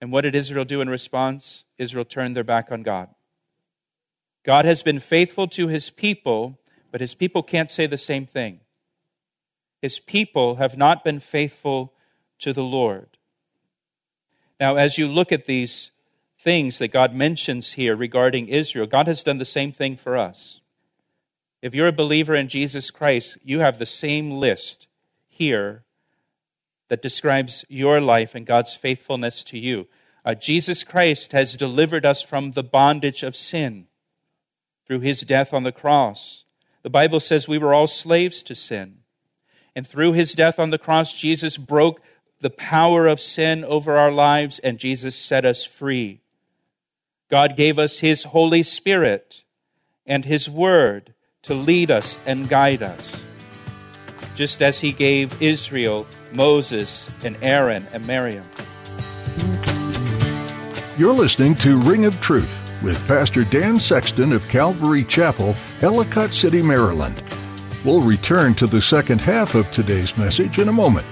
And 0.00 0.12
what 0.12 0.20
did 0.22 0.34
Israel 0.34 0.64
do 0.64 0.80
in 0.80 0.88
response? 0.88 1.64
Israel 1.78 2.04
turned 2.04 2.36
their 2.36 2.44
back 2.44 2.70
on 2.70 2.82
God. 2.82 3.08
God 4.44 4.64
has 4.64 4.82
been 4.82 5.00
faithful 5.00 5.48
to 5.48 5.66
his 5.66 5.90
people, 5.90 6.58
but 6.90 7.00
his 7.00 7.14
people 7.14 7.42
can't 7.42 7.70
say 7.70 7.86
the 7.86 7.96
same 7.96 8.24
thing. 8.24 8.60
His 9.82 9.98
people 9.98 10.56
have 10.56 10.76
not 10.76 11.04
been 11.04 11.20
faithful 11.20 11.92
to 12.38 12.52
the 12.52 12.62
Lord. 12.62 13.18
Now, 14.60 14.76
as 14.76 14.98
you 14.98 15.08
look 15.08 15.32
at 15.32 15.46
these 15.46 15.90
things 16.38 16.78
that 16.78 16.88
God 16.88 17.14
mentions 17.14 17.72
here 17.72 17.96
regarding 17.96 18.48
Israel, 18.48 18.86
God 18.86 19.06
has 19.06 19.24
done 19.24 19.38
the 19.38 19.44
same 19.44 19.72
thing 19.72 19.96
for 19.96 20.16
us. 20.16 20.60
If 21.60 21.74
you're 21.74 21.88
a 21.88 21.92
believer 21.92 22.34
in 22.34 22.48
Jesus 22.48 22.90
Christ, 22.90 23.38
you 23.42 23.60
have 23.60 23.78
the 23.78 23.86
same 23.86 24.32
list 24.32 24.86
here 25.26 25.84
that 26.88 27.02
describes 27.02 27.64
your 27.68 28.00
life 28.00 28.34
and 28.34 28.46
God's 28.46 28.76
faithfulness 28.76 29.44
to 29.44 29.58
you. 29.58 29.86
Uh, 30.24 30.34
Jesus 30.34 30.84
Christ 30.84 31.32
has 31.32 31.56
delivered 31.56 32.06
us 32.06 32.22
from 32.22 32.52
the 32.52 32.62
bondage 32.62 33.22
of 33.22 33.36
sin 33.36 33.86
through 34.86 35.00
his 35.00 35.20
death 35.22 35.52
on 35.52 35.64
the 35.64 35.72
cross. 35.72 36.44
The 36.82 36.90
Bible 36.90 37.20
says 37.20 37.48
we 37.48 37.58
were 37.58 37.74
all 37.74 37.86
slaves 37.86 38.42
to 38.44 38.54
sin. 38.54 38.98
And 39.74 39.86
through 39.86 40.12
his 40.12 40.32
death 40.32 40.58
on 40.58 40.70
the 40.70 40.78
cross, 40.78 41.12
Jesus 41.12 41.56
broke 41.56 42.00
the 42.40 42.50
power 42.50 43.06
of 43.06 43.20
sin 43.20 43.64
over 43.64 43.96
our 43.96 44.12
lives, 44.12 44.58
and 44.60 44.78
Jesus 44.78 45.16
set 45.16 45.44
us 45.44 45.64
free. 45.64 46.20
God 47.30 47.56
gave 47.56 47.78
us 47.78 47.98
His 47.98 48.24
Holy 48.24 48.62
Spirit 48.62 49.42
and 50.06 50.24
His 50.24 50.48
Word 50.48 51.14
to 51.44 51.54
lead 51.54 51.90
us 51.90 52.18
and 52.26 52.48
guide 52.48 52.82
us, 52.82 53.22
just 54.34 54.62
as 54.62 54.80
He 54.80 54.92
gave 54.92 55.40
Israel 55.42 56.06
Moses 56.32 57.10
and 57.24 57.36
Aaron 57.42 57.86
and 57.92 58.06
Miriam. 58.06 58.44
You're 60.96 61.14
listening 61.14 61.54
to 61.56 61.78
Ring 61.78 62.04
of 62.04 62.20
Truth 62.20 62.50
with 62.82 63.06
Pastor 63.06 63.44
Dan 63.44 63.78
Sexton 63.80 64.32
of 64.32 64.46
Calvary 64.48 65.04
Chapel, 65.04 65.54
Ellicott 65.80 66.34
City, 66.34 66.62
Maryland. 66.62 67.22
We'll 67.84 68.00
return 68.00 68.54
to 68.56 68.66
the 68.66 68.82
second 68.82 69.20
half 69.20 69.54
of 69.54 69.70
today's 69.70 70.16
message 70.16 70.58
in 70.58 70.68
a 70.68 70.72
moment. 70.72 71.06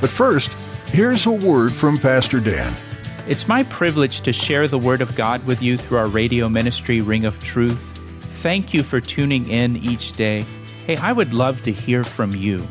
But 0.00 0.10
first, 0.10 0.50
Here's 0.92 1.26
a 1.26 1.30
word 1.30 1.72
from 1.72 1.98
Pastor 1.98 2.40
Dan. 2.40 2.74
It's 3.26 3.48
my 3.48 3.64
privilege 3.64 4.20
to 4.22 4.32
share 4.32 4.68
the 4.68 4.78
Word 4.78 5.02
of 5.02 5.14
God 5.16 5.44
with 5.44 5.60
you 5.60 5.76
through 5.76 5.98
our 5.98 6.06
radio 6.06 6.48
ministry, 6.48 7.00
Ring 7.00 7.26
of 7.26 7.42
Truth. 7.42 7.95
Thank 8.42 8.74
you 8.74 8.82
for 8.82 9.00
tuning 9.00 9.48
in 9.50 9.76
each 9.76 10.12
day. 10.12 10.44
Hey, 10.86 10.96
I 10.96 11.12
would 11.12 11.34
love 11.34 11.62
to 11.62 11.72
hear 11.72 12.04
from 12.04 12.32
you. 12.32 12.66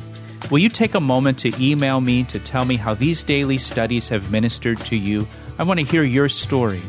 Will 0.52 0.60
you 0.60 0.70
take 0.70 0.94
a 0.94 1.00
moment 1.00 1.40
to 1.40 1.52
email 1.60 2.00
me 2.00 2.24
to 2.26 2.40
tell 2.40 2.66
me 2.66 2.76
how 2.76 2.94
these 2.94 3.24
daily 3.24 3.58
studies 3.58 4.10
have 4.10 4.32
ministered 4.32 4.78
to 4.80 4.96
you? 4.96 5.28
I 5.58 5.64
want 5.64 5.80
to 5.80 5.86
hear 5.86 6.04
your 6.04 6.30
story. 6.30 6.84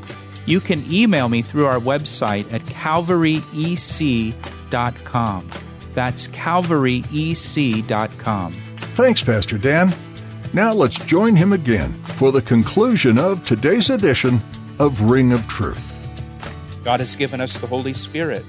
You 0.45 0.61
can 0.61 0.85
email 0.92 1.28
me 1.28 1.42
through 1.42 1.66
our 1.66 1.80
website 1.80 2.52
at 2.52 2.61
calvaryec.com. 2.62 5.50
That's 5.95 6.28
calvaryec.com. 6.28 8.52
Thanks, 8.52 9.23
Pastor 9.23 9.59
Dan. 9.59 9.92
Now 10.52 10.73
let's 10.73 11.02
join 11.04 11.35
him 11.35 11.52
again 11.52 11.92
for 12.04 12.30
the 12.30 12.42
conclusion 12.42 13.18
of 13.18 13.45
today's 13.45 13.90
edition 13.90 14.40
of 14.78 15.11
Ring 15.11 15.33
of 15.33 15.49
Truth. 15.49 15.86
God 16.87 17.00
has 17.00 17.16
given 17.16 17.40
us 17.40 17.59
the 17.59 17.66
Holy 17.66 17.93
Spirit. 17.93 18.45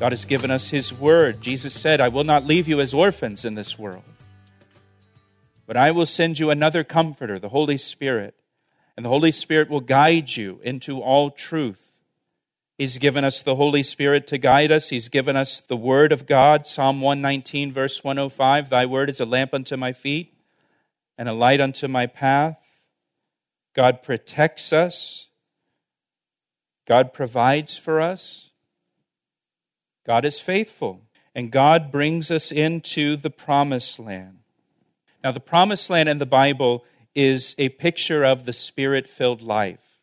God 0.00 0.12
has 0.12 0.24
given 0.24 0.50
us 0.50 0.70
His 0.70 0.90
Word. 0.90 1.42
Jesus 1.42 1.74
said, 1.74 2.00
I 2.00 2.08
will 2.08 2.24
not 2.24 2.46
leave 2.46 2.66
you 2.66 2.80
as 2.80 2.94
orphans 2.94 3.44
in 3.44 3.56
this 3.56 3.78
world, 3.78 4.04
but 5.66 5.76
I 5.76 5.90
will 5.90 6.06
send 6.06 6.38
you 6.38 6.48
another 6.48 6.82
comforter, 6.82 7.38
the 7.38 7.50
Holy 7.50 7.76
Spirit. 7.76 8.34
And 8.96 9.04
the 9.04 9.10
Holy 9.10 9.30
Spirit 9.32 9.68
will 9.68 9.82
guide 9.82 10.34
you 10.34 10.60
into 10.64 11.02
all 11.02 11.30
truth. 11.30 11.92
He's 12.78 12.96
given 12.96 13.22
us 13.22 13.42
the 13.42 13.56
Holy 13.56 13.82
Spirit 13.82 14.26
to 14.28 14.38
guide 14.38 14.72
us. 14.72 14.88
He's 14.88 15.10
given 15.10 15.36
us 15.36 15.60
the 15.60 15.76
Word 15.76 16.10
of 16.10 16.24
God. 16.24 16.66
Psalm 16.66 17.02
119, 17.02 17.70
verse 17.70 18.02
105 18.02 18.70
Thy 18.70 18.86
Word 18.86 19.10
is 19.10 19.20
a 19.20 19.26
lamp 19.26 19.52
unto 19.52 19.76
my 19.76 19.92
feet 19.92 20.32
and 21.18 21.28
a 21.28 21.34
light 21.34 21.60
unto 21.60 21.86
my 21.86 22.06
path. 22.06 22.56
God 23.74 24.02
protects 24.02 24.72
us. 24.72 25.28
God 26.92 27.14
provides 27.14 27.78
for 27.78 28.02
us. 28.02 28.50
God 30.06 30.26
is 30.26 30.40
faithful. 30.40 31.00
And 31.34 31.50
God 31.50 31.90
brings 31.90 32.30
us 32.30 32.52
into 32.52 33.16
the 33.16 33.30
promised 33.30 33.98
land. 33.98 34.40
Now, 35.24 35.30
the 35.30 35.40
promised 35.40 35.88
land 35.88 36.10
in 36.10 36.18
the 36.18 36.26
Bible 36.26 36.84
is 37.14 37.54
a 37.56 37.70
picture 37.70 38.22
of 38.22 38.44
the 38.44 38.52
spirit 38.52 39.08
filled 39.08 39.40
life. 39.40 40.02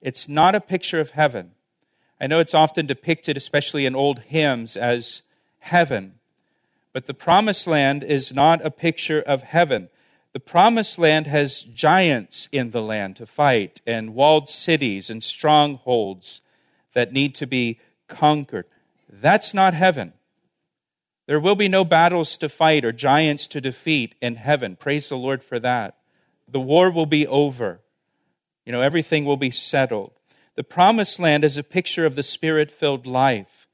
It's 0.00 0.28
not 0.28 0.56
a 0.56 0.60
picture 0.60 0.98
of 0.98 1.10
heaven. 1.10 1.52
I 2.20 2.26
know 2.26 2.40
it's 2.40 2.52
often 2.52 2.86
depicted, 2.86 3.36
especially 3.36 3.86
in 3.86 3.94
old 3.94 4.18
hymns, 4.18 4.76
as 4.76 5.22
heaven. 5.60 6.14
But 6.92 7.06
the 7.06 7.14
promised 7.14 7.68
land 7.68 8.02
is 8.02 8.34
not 8.34 8.66
a 8.66 8.72
picture 8.72 9.22
of 9.22 9.42
heaven. 9.42 9.88
The 10.34 10.40
promised 10.40 10.98
land 10.98 11.28
has 11.28 11.62
giants 11.62 12.48
in 12.50 12.70
the 12.70 12.82
land 12.82 13.14
to 13.16 13.24
fight, 13.24 13.80
and 13.86 14.16
walled 14.16 14.50
cities 14.50 15.08
and 15.08 15.22
strongholds 15.22 16.40
that 16.92 17.12
need 17.12 17.36
to 17.36 17.46
be 17.46 17.78
conquered. 18.08 18.66
That's 19.08 19.54
not 19.54 19.74
heaven. 19.74 20.12
There 21.26 21.38
will 21.38 21.54
be 21.54 21.68
no 21.68 21.84
battles 21.84 22.36
to 22.38 22.48
fight 22.48 22.84
or 22.84 22.90
giants 22.90 23.46
to 23.48 23.60
defeat 23.60 24.16
in 24.20 24.34
heaven. 24.34 24.74
Praise 24.74 25.08
the 25.08 25.16
Lord 25.16 25.42
for 25.42 25.60
that. 25.60 25.98
The 26.48 26.60
war 26.60 26.90
will 26.90 27.06
be 27.06 27.28
over. 27.28 27.80
You 28.66 28.72
know, 28.72 28.80
everything 28.80 29.24
will 29.24 29.36
be 29.36 29.52
settled. 29.52 30.10
The 30.56 30.64
promised 30.64 31.20
land 31.20 31.44
is 31.44 31.56
a 31.56 31.62
picture 31.62 32.06
of 32.06 32.16
the 32.16 32.24
spirit 32.24 32.72
filled 32.72 33.06
life. 33.06 33.68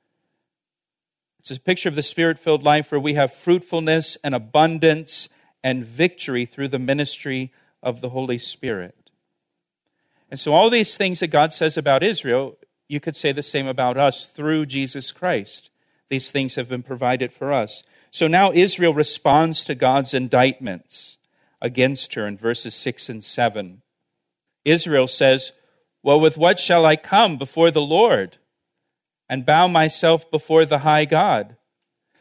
It's 1.38 1.50
a 1.50 1.59
picture 1.59 1.88
of 1.88 1.95
the 1.95 2.02
spirit 2.02 2.38
filled 2.38 2.64
life 2.64 2.93
where 2.93 3.00
we 3.00 3.14
have 3.14 3.33
fruitfulness 3.33 4.19
and 4.23 4.35
abundance 4.35 5.31
and 5.62 5.85
victory 5.85 6.47
through 6.47 6.69
the 6.69 6.79
ministry 6.79 7.52
of 7.83 8.00
the 8.00 8.11
Holy 8.11 8.38
Spirit. 8.38 9.11
And 10.31 10.38
so, 10.38 10.52
all 10.52 10.71
these 10.71 10.97
things 10.97 11.21
that 11.21 11.29
God 11.29 11.52
says 11.52 11.76
about 11.76 12.02
Israel, 12.02 12.57
you 12.88 13.00
could 13.00 13.17
say 13.17 13.33
the 13.33 13.43
same 13.43 13.67
about 13.67 13.97
us 13.97 14.26
through 14.26 14.67
Jesus 14.67 15.12
Christ. 15.12 15.71
These 16.09 16.31
things 16.31 16.57
have 16.57 16.69
been 16.69 16.83
provided 16.83 17.33
for 17.33 17.52
us. 17.52 17.83
So 18.11 18.26
now 18.26 18.52
Israel 18.52 18.93
responds 18.93 19.64
to 19.64 19.75
God's 19.75 20.12
indictments 20.12 21.19
against 21.62 22.14
her 22.14 22.26
in 22.26 22.37
verses 22.37 22.75
6 22.75 23.09
and 23.09 23.25
7. 23.25 23.83
Israel 24.64 25.07
says, 25.07 25.52
Well, 26.02 26.19
with 26.19 26.37
what 26.37 26.59
shall 26.59 26.85
I 26.85 26.97
come 26.97 27.38
before 27.38 27.71
the 27.71 27.83
Lord 27.83 28.38
and 29.29 29.47
bow 29.47 29.69
myself 29.69 30.29
before 30.31 30.64
the 30.64 30.81
high 30.81 31.05
God? 31.05 31.57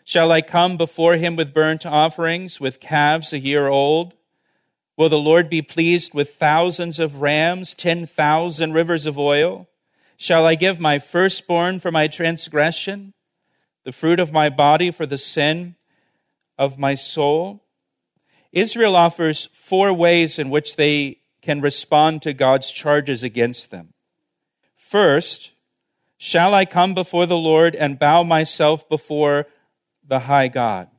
Shall 0.10 0.32
I 0.32 0.42
come 0.42 0.76
before 0.76 1.18
him 1.18 1.36
with 1.36 1.54
burnt 1.54 1.86
offerings, 1.86 2.60
with 2.60 2.80
calves 2.80 3.32
a 3.32 3.38
year 3.38 3.68
old? 3.68 4.16
Will 4.98 5.08
the 5.08 5.20
Lord 5.20 5.52
be 5.52 5.62
pleased 5.62 6.16
with 6.16 6.34
thousands 6.34 7.00
of 7.00 7.22
rams, 7.22 7.76
ten 7.76 8.08
thousand 8.08 8.74
rivers 8.74 9.06
of 9.06 9.20
oil? 9.20 9.70
Shall 10.18 10.48
I 10.48 10.56
give 10.56 10.80
my 10.80 10.98
firstborn 10.98 11.80
for 11.80 11.92
my 11.92 12.08
transgression, 12.08 13.14
the 13.84 13.92
fruit 13.92 14.20
of 14.20 14.32
my 14.32 14.50
body 14.50 14.90
for 14.90 15.06
the 15.06 15.20
sin 15.20 15.76
of 16.58 16.80
my 16.80 16.96
soul? 16.96 17.64
Israel 18.52 18.96
offers 18.96 19.48
four 19.54 19.94
ways 19.94 20.40
in 20.40 20.50
which 20.50 20.76
they 20.76 21.20
can 21.44 21.62
respond 21.62 22.24
to 22.24 22.34
God's 22.34 22.72
charges 22.72 23.24
against 23.24 23.70
them. 23.70 23.94
First, 24.76 25.52
shall 26.18 26.56
I 26.56 26.66
come 26.66 26.96
before 26.96 27.28
the 27.28 27.38
Lord 27.38 27.76
and 27.76 28.00
bow 28.00 28.24
myself 28.24 28.90
before 28.90 29.46
the 30.10 30.20
high 30.20 30.50
God? 30.50 30.90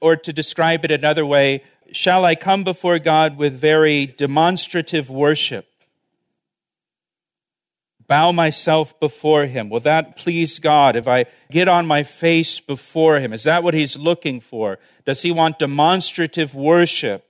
Or 0.00 0.14
to 0.16 0.32
describe 0.32 0.84
it 0.84 0.92
another 0.92 1.26
way, 1.26 1.64
shall 1.90 2.24
I 2.24 2.34
come 2.36 2.62
before 2.62 2.98
God 2.98 3.36
with 3.36 3.54
very 3.54 4.06
demonstrative 4.06 5.10
worship? 5.10 5.66
bow 8.06 8.32
myself 8.32 8.98
before 9.00 9.46
him. 9.46 9.68
Will 9.68 9.80
that 9.80 10.16
please 10.16 10.58
God 10.58 10.96
if 10.96 11.08
I 11.08 11.26
get 11.50 11.68
on 11.68 11.86
my 11.86 12.02
face 12.02 12.60
before 12.60 13.18
him? 13.18 13.32
Is 13.32 13.44
that 13.44 13.62
what 13.62 13.74
he's 13.74 13.96
looking 13.96 14.40
for? 14.40 14.78
Does 15.04 15.22
he 15.22 15.32
want 15.32 15.58
demonstrative 15.58 16.54
worship 16.54 17.26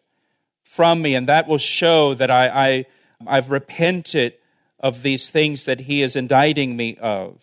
from 0.62 1.02
me? 1.02 1.14
And 1.14 1.28
that 1.28 1.48
will 1.48 1.58
show 1.58 2.14
that 2.14 2.30
I, 2.30 2.48
I, 2.48 2.86
I've 3.26 3.50
repented 3.50 4.34
of 4.78 5.02
these 5.02 5.30
things 5.30 5.64
that 5.64 5.80
he 5.80 6.02
is 6.02 6.16
indicting 6.16 6.76
me 6.76 6.96
of. 7.00 7.42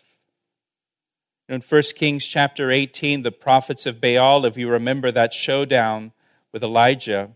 In 1.48 1.60
1 1.60 1.82
Kings 1.96 2.26
chapter 2.26 2.70
18, 2.70 3.22
the 3.22 3.30
prophets 3.32 3.86
of 3.86 4.00
Baal, 4.00 4.46
if 4.46 4.56
you 4.56 4.68
remember 4.68 5.12
that 5.12 5.34
showdown 5.34 6.12
with 6.52 6.62
Elijah, 6.62 7.30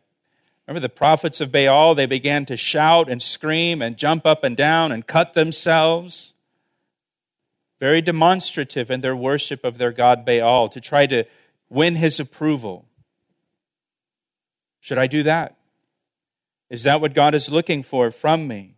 Remember 0.69 0.81
the 0.81 0.91
prophets 0.91 1.41
of 1.41 1.51
Baal, 1.51 1.95
they 1.95 2.05
began 2.05 2.45
to 2.45 2.55
shout 2.55 3.09
and 3.09 3.23
scream 3.23 3.81
and 3.81 3.97
jump 3.97 4.27
up 4.27 4.45
and 4.45 4.55
down 4.55 4.93
and 4.93 5.07
cut 5.07 5.33
themselves. 5.33 6.35
Very 7.81 8.03
demonstrative 8.03 8.91
in 8.91 9.01
their 9.01 9.17
worship 9.17 9.65
of 9.65 9.79
their 9.79 9.93
god 9.93 10.27
Baal 10.27 10.69
to 10.69 10.79
try 10.79 11.07
to 11.07 11.25
win 11.71 11.95
his 11.95 12.21
approval. 12.21 12.85
Should 14.81 14.99
I 14.99 15.07
do 15.07 15.23
that? 15.23 15.57
Is 16.69 16.83
that 16.83 17.01
what 17.01 17.15
God 17.15 17.35
is 17.35 17.49
looking 17.49 17.83
for 17.83 18.11
from 18.11 18.47
me? 18.47 18.75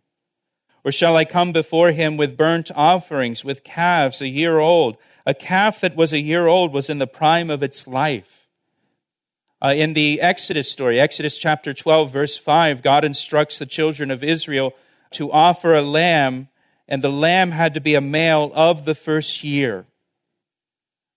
Or 0.85 0.93
shall 0.93 1.17
I 1.17 1.25
come 1.25 1.51
before 1.51 1.91
him 1.91 2.15
with 2.15 2.37
burnt 2.37 2.71
offerings, 2.73 3.43
with 3.43 3.65
calves 3.65 4.21
a 4.21 4.29
year 4.29 4.59
old? 4.59 4.95
A 5.25 5.33
calf 5.33 5.81
that 5.81 5.95
was 5.95 6.13
a 6.13 6.19
year 6.19 6.47
old 6.47 6.73
was 6.73 6.89
in 6.89 6.97
the 6.97 7.07
prime 7.07 7.49
of 7.49 7.61
its 7.61 7.87
life. 7.87 8.47
Uh, 9.63 9.73
in 9.75 9.93
the 9.93 10.19
Exodus 10.19 10.71
story, 10.71 10.99
Exodus 10.99 11.37
chapter 11.37 11.73
12, 11.73 12.11
verse 12.11 12.37
5, 12.37 12.81
God 12.81 13.05
instructs 13.05 13.59
the 13.59 13.67
children 13.67 14.09
of 14.09 14.23
Israel 14.23 14.73
to 15.11 15.31
offer 15.31 15.75
a 15.75 15.83
lamb, 15.83 16.47
and 16.87 17.03
the 17.03 17.11
lamb 17.11 17.51
had 17.51 17.75
to 17.75 17.81
be 17.81 17.93
a 17.93 18.01
male 18.01 18.51
of 18.55 18.85
the 18.85 18.95
first 18.95 19.43
year. 19.43 19.85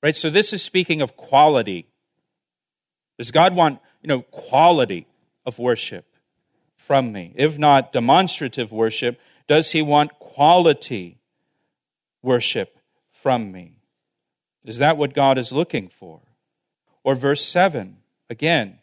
Right? 0.02 0.14
So 0.14 0.28
this 0.28 0.52
is 0.52 0.62
speaking 0.62 1.00
of 1.00 1.16
quality. 1.16 1.86
Does 3.16 3.30
God 3.30 3.56
want, 3.56 3.80
you 4.02 4.08
know, 4.08 4.20
quality 4.22 5.06
of 5.46 5.58
worship 5.58 6.04
from 6.76 7.12
me? 7.12 7.32
If 7.36 7.56
not 7.56 7.92
demonstrative 7.92 8.70
worship, 8.70 9.18
does 9.46 9.72
he 9.72 9.80
want 9.80 10.18
quality 10.18 11.18
worship 12.22 12.78
from 13.10 13.50
me? 13.50 13.73
Is 14.64 14.78
that 14.78 14.96
what 14.96 15.14
God 15.14 15.38
is 15.38 15.52
looking 15.52 15.88
for? 15.88 16.20
Or 17.02 17.14
verse 17.14 17.44
7 17.44 17.98
Again, 18.30 18.78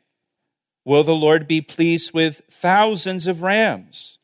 will 0.85 1.03
the 1.03 1.15
Lord 1.15 1.47
be 1.47 1.61
pleased 1.61 2.13
with 2.13 2.43
thousands 2.49 3.25
of 3.25 3.41
rams 3.41 4.19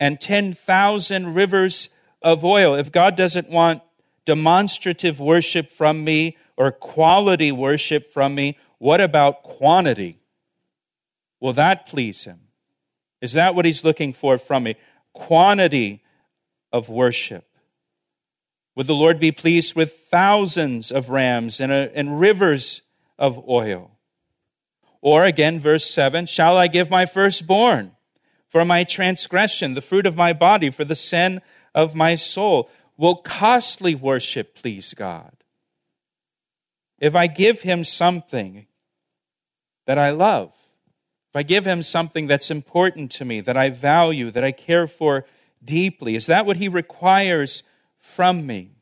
and 0.00 0.20
10,000 0.20 1.34
rivers 1.34 1.88
of 2.20 2.44
oil? 2.44 2.74
If 2.74 2.90
God 2.90 3.16
doesn't 3.16 3.48
want 3.48 3.82
demonstrative 4.24 5.20
worship 5.20 5.70
from 5.70 6.04
me 6.04 6.36
or 6.56 6.72
quality 6.72 7.52
worship 7.52 8.04
from 8.04 8.34
me, 8.34 8.58
what 8.78 9.00
about 9.00 9.42
quantity? 9.42 10.18
Will 11.40 11.52
that 11.52 11.86
please 11.86 12.24
him? 12.24 12.40
Is 13.20 13.32
that 13.32 13.54
what 13.54 13.64
he's 13.64 13.84
looking 13.84 14.12
for 14.12 14.38
from 14.38 14.64
me? 14.64 14.76
Quantity 15.12 16.02
of 16.72 16.88
worship. 16.88 17.47
Would 18.78 18.86
the 18.86 18.94
Lord 18.94 19.18
be 19.18 19.32
pleased 19.32 19.74
with 19.74 20.06
thousands 20.08 20.92
of 20.92 21.10
rams 21.10 21.60
and, 21.60 21.72
a, 21.72 21.90
and 21.96 22.20
rivers 22.20 22.82
of 23.18 23.48
oil? 23.48 23.90
Or 25.00 25.24
again, 25.24 25.58
verse 25.58 25.90
7 25.90 26.26
Shall 26.26 26.56
I 26.56 26.68
give 26.68 26.88
my 26.88 27.04
firstborn 27.04 27.96
for 28.46 28.64
my 28.64 28.84
transgression, 28.84 29.74
the 29.74 29.80
fruit 29.80 30.06
of 30.06 30.14
my 30.14 30.32
body, 30.32 30.70
for 30.70 30.84
the 30.84 30.94
sin 30.94 31.40
of 31.74 31.96
my 31.96 32.14
soul? 32.14 32.70
Will 32.96 33.16
costly 33.16 33.96
worship 33.96 34.54
please 34.54 34.94
God? 34.94 35.32
If 37.00 37.16
I 37.16 37.26
give 37.26 37.62
him 37.62 37.82
something 37.82 38.68
that 39.88 39.98
I 39.98 40.10
love, 40.10 40.52
if 41.30 41.34
I 41.34 41.42
give 41.42 41.66
him 41.66 41.82
something 41.82 42.28
that's 42.28 42.48
important 42.48 43.10
to 43.10 43.24
me, 43.24 43.40
that 43.40 43.56
I 43.56 43.70
value, 43.70 44.30
that 44.30 44.44
I 44.44 44.52
care 44.52 44.86
for 44.86 45.26
deeply, 45.64 46.14
is 46.14 46.26
that 46.26 46.46
what 46.46 46.58
he 46.58 46.68
requires 46.68 47.64
from 48.08 48.46
me? 48.46 48.72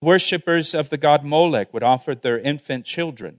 Worshippers 0.00 0.74
of 0.74 0.90
the 0.90 0.96
god 0.96 1.24
Molech 1.24 1.72
would 1.74 1.82
offer 1.82 2.14
their 2.14 2.38
infant 2.38 2.84
children 2.84 3.38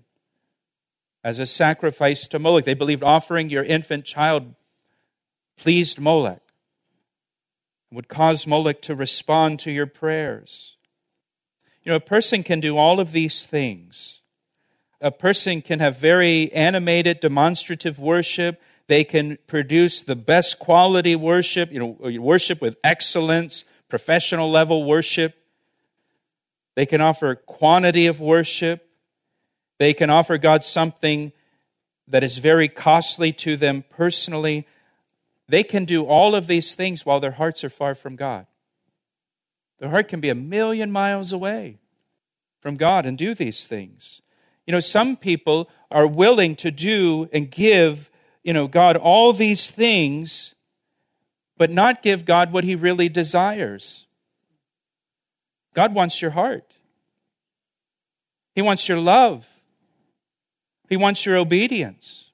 as 1.23 1.39
a 1.39 1.45
sacrifice 1.45 2.27
to 2.27 2.39
Moloch. 2.39 2.65
They 2.65 2.73
believed 2.73 3.03
offering 3.03 3.49
your 3.49 3.63
infant 3.63 4.05
child 4.05 4.55
pleased 5.57 5.99
Moloch, 5.99 6.41
would 7.91 8.07
cause 8.07 8.47
Moloch 8.47 8.81
to 8.83 8.95
respond 8.95 9.59
to 9.59 9.71
your 9.71 9.87
prayers. 9.87 10.75
You 11.83 11.91
know, 11.91 11.97
a 11.97 12.01
person 12.01 12.43
can 12.43 12.59
do 12.59 12.77
all 12.77 12.99
of 12.99 13.11
these 13.11 13.45
things. 13.45 14.21
A 15.01 15.11
person 15.11 15.61
can 15.61 15.79
have 15.79 15.97
very 15.97 16.51
animated, 16.53 17.19
demonstrative 17.19 17.99
worship. 17.99 18.61
They 18.87 19.03
can 19.03 19.37
produce 19.47 20.01
the 20.01 20.15
best 20.15 20.59
quality 20.59 21.15
worship, 21.15 21.71
you 21.71 21.79
know, 21.79 22.21
worship 22.21 22.61
with 22.61 22.75
excellence, 22.83 23.63
professional 23.89 24.49
level 24.49 24.85
worship. 24.85 25.35
They 26.75 26.85
can 26.85 27.01
offer 27.01 27.35
quantity 27.35 28.05
of 28.05 28.21
worship. 28.21 28.87
They 29.79 29.93
can 29.93 30.09
offer 30.09 30.37
God 30.37 30.63
something 30.63 31.33
that 32.07 32.23
is 32.23 32.37
very 32.37 32.69
costly 32.69 33.33
to 33.33 33.57
them 33.57 33.83
personally. 33.89 34.67
They 35.47 35.63
can 35.63 35.85
do 35.85 36.05
all 36.05 36.35
of 36.35 36.47
these 36.47 36.75
things 36.75 37.05
while 37.05 37.19
their 37.19 37.31
hearts 37.31 37.63
are 37.63 37.69
far 37.69 37.95
from 37.95 38.15
God. 38.15 38.45
Their 39.79 39.89
heart 39.89 40.07
can 40.07 40.19
be 40.19 40.29
a 40.29 40.35
million 40.35 40.91
miles 40.91 41.31
away 41.31 41.79
from 42.59 42.75
God 42.75 43.05
and 43.05 43.17
do 43.17 43.33
these 43.33 43.65
things. 43.65 44.21
You 44.67 44.73
know, 44.73 44.79
some 44.79 45.15
people 45.15 45.69
are 45.89 46.05
willing 46.05 46.55
to 46.55 46.69
do 46.69 47.29
and 47.31 47.49
give, 47.49 48.11
you 48.43 48.53
know, 48.53 48.67
God 48.67 48.97
all 48.97 49.33
these 49.33 49.71
things, 49.71 50.53
but 51.59 51.69
not 51.69 52.01
give 52.01 52.23
God 52.23 52.53
what 52.53 52.63
he 52.63 52.73
really 52.73 53.09
desires. 53.09 54.05
God 55.75 55.93
wants 55.93 56.21
your 56.21 56.31
heart. 56.31 56.73
He 58.55 58.61
wants 58.61 58.87
your 58.87 58.97
love. 58.97 59.45
He 60.87 60.95
wants 60.95 61.25
your 61.25 61.35
obedience. 61.35 62.31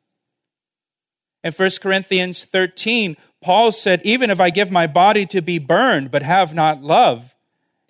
In 1.44 1.52
1 1.52 1.70
Corinthians 1.82 2.46
13, 2.46 3.18
Paul 3.42 3.72
said, 3.72 4.02
Even 4.04 4.30
if 4.30 4.40
I 4.40 4.52
give 4.52 4.72
my 4.72 4.86
body 4.86 5.26
to 5.26 5.42
be 5.42 5.58
burned 5.58 6.12
but 6.12 6.22
have 6.22 6.54
not 6.54 6.84
love, 6.84 7.36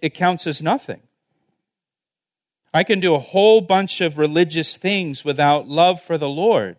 it 0.01 0.13
counts 0.13 0.47
as 0.47 0.63
nothing. 0.63 1.01
I 2.73 2.83
can 2.83 3.01
do 3.01 3.13
a 3.13 3.19
whole 3.19 3.59
bunch 3.59 3.99
of 3.99 4.17
religious 4.17 4.77
things 4.77 5.25
without 5.25 5.67
love 5.67 6.01
for 6.01 6.17
the 6.17 6.29
Lord 6.29 6.77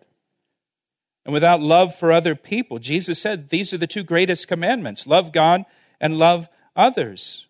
and 1.27 1.33
without 1.33 1.61
love 1.61 1.93
for 1.93 2.09
other 2.09 2.35
people. 2.35 2.79
Jesus 2.79 3.21
said 3.21 3.49
these 3.49 3.73
are 3.73 3.77
the 3.77 3.85
two 3.85 4.03
greatest 4.03 4.47
commandments 4.47 5.05
love 5.05 5.33
God 5.33 5.65
and 5.99 6.17
love 6.17 6.47
others. 6.73 7.47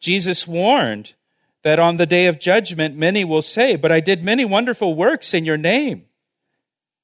Jesus 0.00 0.46
warned 0.46 1.14
that 1.62 1.78
on 1.78 1.98
the 1.98 2.06
day 2.06 2.26
of 2.26 2.40
judgment 2.40 2.96
many 2.96 3.24
will 3.24 3.42
say, 3.42 3.76
But 3.76 3.92
I 3.92 4.00
did 4.00 4.24
many 4.24 4.44
wonderful 4.44 4.96
works 4.96 5.34
in 5.34 5.44
your 5.44 5.56
name. 5.56 6.06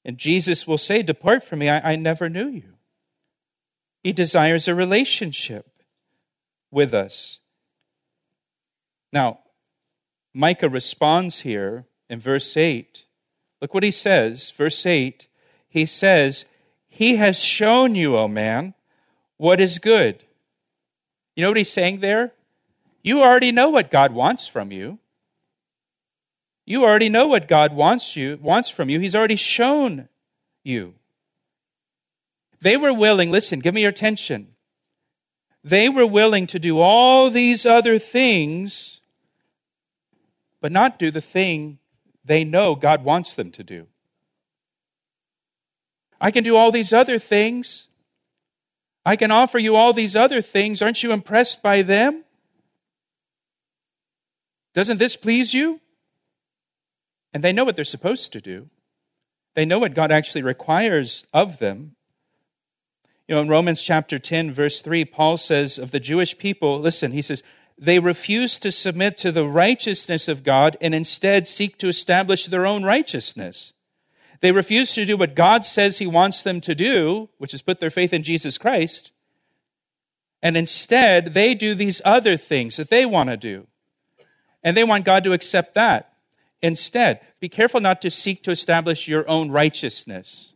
And 0.04 0.18
Jesus 0.18 0.66
will 0.66 0.76
say, 0.76 1.02
Depart 1.02 1.44
from 1.44 1.60
me, 1.60 1.68
I, 1.68 1.92
I 1.92 1.96
never 1.96 2.28
knew 2.28 2.48
you. 2.48 2.74
He 4.02 4.12
desires 4.12 4.66
a 4.66 4.74
relationship 4.74 5.70
with 6.72 6.92
us. 6.92 7.38
Now, 9.12 9.38
Micah 10.34 10.68
responds 10.68 11.42
here 11.42 11.86
in 12.10 12.18
verse 12.18 12.56
8. 12.56 13.06
Look 13.60 13.72
what 13.72 13.84
he 13.84 13.92
says. 13.92 14.50
Verse 14.50 14.84
8, 14.84 15.28
he 15.72 15.86
says, 15.86 16.44
He 16.90 17.16
has 17.16 17.38
shown 17.38 17.94
you, 17.94 18.14
O 18.14 18.28
man, 18.28 18.74
what 19.38 19.58
is 19.58 19.78
good. 19.78 20.22
You 21.34 21.40
know 21.40 21.48
what 21.48 21.56
he's 21.56 21.72
saying 21.72 22.00
there? 22.00 22.34
You 23.02 23.22
already 23.22 23.52
know 23.52 23.70
what 23.70 23.90
God 23.90 24.12
wants 24.12 24.46
from 24.46 24.70
you. 24.70 24.98
You 26.66 26.84
already 26.84 27.08
know 27.08 27.26
what 27.26 27.48
God 27.48 27.72
wants 27.72 28.16
you 28.16 28.38
wants 28.42 28.68
from 28.68 28.90
you. 28.90 29.00
He's 29.00 29.16
already 29.16 29.36
shown 29.36 30.10
you. 30.62 30.92
They 32.60 32.76
were 32.76 32.92
willing, 32.92 33.30
listen, 33.30 33.60
give 33.60 33.72
me 33.72 33.80
your 33.80 33.90
attention. 33.90 34.48
They 35.64 35.88
were 35.88 36.06
willing 36.06 36.46
to 36.48 36.58
do 36.58 36.80
all 36.80 37.30
these 37.30 37.64
other 37.64 37.98
things, 37.98 39.00
but 40.60 40.70
not 40.70 40.98
do 40.98 41.10
the 41.10 41.22
thing 41.22 41.78
they 42.22 42.44
know 42.44 42.74
God 42.74 43.04
wants 43.04 43.32
them 43.32 43.50
to 43.52 43.64
do. 43.64 43.86
I 46.22 46.30
can 46.30 46.44
do 46.44 46.56
all 46.56 46.70
these 46.70 46.92
other 46.92 47.18
things. 47.18 47.88
I 49.04 49.16
can 49.16 49.32
offer 49.32 49.58
you 49.58 49.74
all 49.74 49.92
these 49.92 50.14
other 50.14 50.40
things. 50.40 50.80
Aren't 50.80 51.02
you 51.02 51.10
impressed 51.10 51.62
by 51.62 51.82
them? 51.82 52.22
Doesn't 54.72 54.98
this 54.98 55.16
please 55.16 55.52
you? 55.52 55.80
And 57.34 57.42
they 57.42 57.52
know 57.52 57.64
what 57.64 57.74
they're 57.74 57.84
supposed 57.84 58.32
to 58.32 58.40
do. 58.40 58.68
They 59.56 59.64
know 59.64 59.80
what 59.80 59.94
God 59.94 60.12
actually 60.12 60.42
requires 60.42 61.24
of 61.34 61.58
them. 61.58 61.96
You 63.26 63.34
know, 63.34 63.40
in 63.42 63.48
Romans 63.48 63.82
chapter 63.82 64.20
10, 64.20 64.52
verse 64.52 64.80
3, 64.80 65.04
Paul 65.04 65.36
says 65.36 65.76
of 65.76 65.90
the 65.90 66.00
Jewish 66.00 66.38
people, 66.38 66.78
listen, 66.78 67.10
he 67.10 67.22
says, 67.22 67.42
they 67.76 67.98
refuse 67.98 68.60
to 68.60 68.70
submit 68.70 69.16
to 69.18 69.32
the 69.32 69.46
righteousness 69.46 70.28
of 70.28 70.44
God 70.44 70.76
and 70.80 70.94
instead 70.94 71.48
seek 71.48 71.78
to 71.78 71.88
establish 71.88 72.46
their 72.46 72.64
own 72.64 72.84
righteousness. 72.84 73.72
They 74.42 74.52
refuse 74.52 74.92
to 74.94 75.06
do 75.06 75.16
what 75.16 75.36
God 75.36 75.64
says 75.64 75.98
He 75.98 76.06
wants 76.06 76.42
them 76.42 76.60
to 76.62 76.74
do, 76.74 77.30
which 77.38 77.54
is 77.54 77.62
put 77.62 77.80
their 77.80 77.90
faith 77.90 78.12
in 78.12 78.24
Jesus 78.24 78.58
Christ. 78.58 79.12
And 80.42 80.56
instead, 80.56 81.32
they 81.32 81.54
do 81.54 81.74
these 81.74 82.02
other 82.04 82.36
things 82.36 82.76
that 82.76 82.90
they 82.90 83.06
want 83.06 83.30
to 83.30 83.36
do. 83.36 83.68
And 84.64 84.76
they 84.76 84.82
want 84.82 85.04
God 85.04 85.22
to 85.24 85.32
accept 85.32 85.74
that. 85.76 86.14
Instead, 86.60 87.20
be 87.40 87.48
careful 87.48 87.80
not 87.80 88.02
to 88.02 88.10
seek 88.10 88.42
to 88.42 88.50
establish 88.50 89.06
your 89.06 89.28
own 89.28 89.50
righteousness 89.50 90.52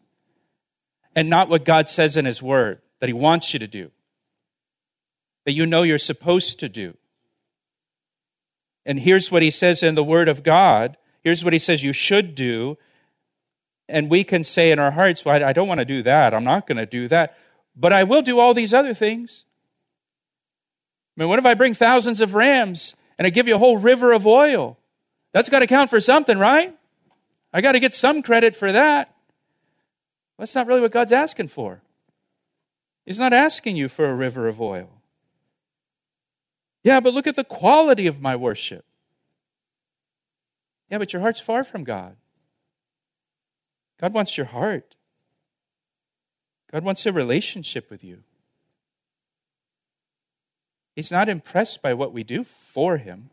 and 1.14 1.30
not 1.30 1.48
what 1.48 1.64
God 1.64 1.88
says 1.88 2.16
in 2.16 2.24
His 2.24 2.42
Word 2.42 2.80
that 2.98 3.08
He 3.08 3.12
wants 3.12 3.52
you 3.52 3.60
to 3.60 3.68
do, 3.68 3.92
that 5.44 5.52
you 5.52 5.64
know 5.64 5.84
you're 5.84 5.98
supposed 5.98 6.58
to 6.58 6.68
do. 6.68 6.96
And 8.84 8.98
here's 8.98 9.30
what 9.30 9.42
He 9.42 9.50
says 9.52 9.84
in 9.84 9.94
the 9.94 10.04
Word 10.04 10.28
of 10.28 10.42
God. 10.42 10.96
Here's 11.22 11.44
what 11.44 11.52
He 11.52 11.58
says 11.60 11.84
you 11.84 11.92
should 11.92 12.34
do. 12.34 12.78
And 13.88 14.10
we 14.10 14.24
can 14.24 14.42
say 14.42 14.70
in 14.70 14.78
our 14.78 14.90
hearts, 14.90 15.24
well, 15.24 15.44
I 15.44 15.52
don't 15.52 15.68
want 15.68 15.78
to 15.78 15.84
do 15.84 16.02
that. 16.02 16.34
I'm 16.34 16.44
not 16.44 16.66
going 16.66 16.78
to 16.78 16.86
do 16.86 17.08
that. 17.08 17.36
But 17.76 17.92
I 17.92 18.04
will 18.04 18.22
do 18.22 18.40
all 18.40 18.54
these 18.54 18.74
other 18.74 18.94
things. 18.94 19.44
I 21.16 21.22
mean, 21.22 21.28
what 21.28 21.38
if 21.38 21.46
I 21.46 21.54
bring 21.54 21.74
thousands 21.74 22.20
of 22.20 22.34
rams 22.34 22.94
and 23.18 23.26
I 23.26 23.30
give 23.30 23.46
you 23.46 23.54
a 23.54 23.58
whole 23.58 23.78
river 23.78 24.12
of 24.12 24.26
oil? 24.26 24.78
That's 25.32 25.48
got 25.48 25.60
to 25.60 25.66
count 25.66 25.90
for 25.90 26.00
something, 26.00 26.38
right? 26.38 26.76
I 27.52 27.60
got 27.60 27.72
to 27.72 27.80
get 27.80 27.94
some 27.94 28.22
credit 28.22 28.56
for 28.56 28.72
that. 28.72 29.14
That's 30.38 30.54
not 30.54 30.66
really 30.66 30.80
what 30.80 30.92
God's 30.92 31.12
asking 31.12 31.48
for. 31.48 31.80
He's 33.06 33.20
not 33.20 33.32
asking 33.32 33.76
you 33.76 33.88
for 33.88 34.06
a 34.06 34.14
river 34.14 34.48
of 34.48 34.60
oil. 34.60 34.90
Yeah, 36.82 37.00
but 37.00 37.14
look 37.14 37.26
at 37.26 37.36
the 37.36 37.44
quality 37.44 38.06
of 38.06 38.20
my 38.20 38.36
worship. 38.36 38.84
Yeah, 40.90 40.98
but 40.98 41.12
your 41.12 41.22
heart's 41.22 41.40
far 41.40 41.64
from 41.64 41.84
God. 41.84 42.16
God 44.00 44.12
wants 44.12 44.36
your 44.36 44.46
heart. 44.46 44.96
God 46.72 46.84
wants 46.84 47.06
a 47.06 47.12
relationship 47.12 47.90
with 47.90 48.04
you. 48.04 48.18
He's 50.94 51.10
not 51.10 51.28
impressed 51.28 51.82
by 51.82 51.94
what 51.94 52.12
we 52.12 52.24
do 52.24 52.44
for 52.44 52.96
him. 52.96 53.30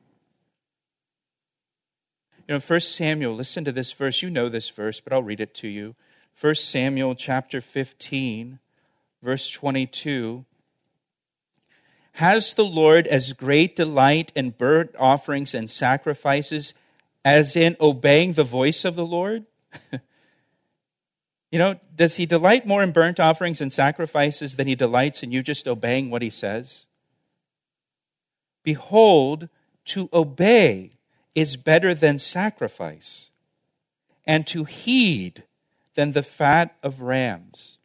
You 2.47 2.56
know, 2.56 2.60
1 2.60 2.80
Samuel, 2.82 3.36
listen 3.36 3.63
to 3.63 3.71
this 3.71 3.93
verse. 3.93 4.21
You 4.21 4.30
know 4.30 4.49
this 4.49 4.69
verse, 4.69 4.99
but 4.99 5.13
I'll 5.13 5.23
read 5.23 5.39
it 5.39 5.54
to 5.56 5.67
you. 5.67 5.95
1 6.39 6.56
Samuel 6.56 7.15
chapter 7.15 7.62
15, 7.62 8.60
verse 9.21 9.49
22. 9.49 10.45
Has 12.13 12.54
the 12.54 12.65
Lord 12.65 13.08
as 13.08 13.34
great 13.34 13.76
delight 13.76 14.32
in 14.36 14.52
burnt 14.52 14.91
offerings 14.99 15.56
and 15.56 15.69
sacrifices 15.69 16.73
as 17.23 17.56
in 17.56 17.78
obeying 17.80 18.34
the 18.34 18.43
voice 18.43 18.84
of 18.84 18.95
the 18.95 19.06
Lord? 19.06 19.45
you 21.54 21.60
know, 21.60 21.80
does 21.96 22.16
he 22.16 22.26
delight 22.26 22.66
more 22.66 22.82
in 22.82 22.92
burnt 22.92 23.20
offerings 23.20 23.62
and 23.62 23.72
sacrifices 23.72 24.56
than 24.56 24.66
he 24.66 24.74
delights 24.74 25.22
in 25.22 25.32
you 25.32 25.44
just 25.44 25.68
obeying 25.68 26.10
what 26.10 26.24
he 26.24 26.32
says? 26.32 26.86
Behold, 28.63 29.50
to 29.86 30.10
obey 30.12 30.94
is 31.36 31.56
better 31.56 31.94
than 31.94 32.18
sacrifice, 32.18 33.30
and 34.26 34.48
to 34.48 34.63
heed 34.63 35.44
than 35.94 36.13
the 36.13 36.24
fat 36.24 36.76
of 36.82 37.02
rams. 37.02 37.78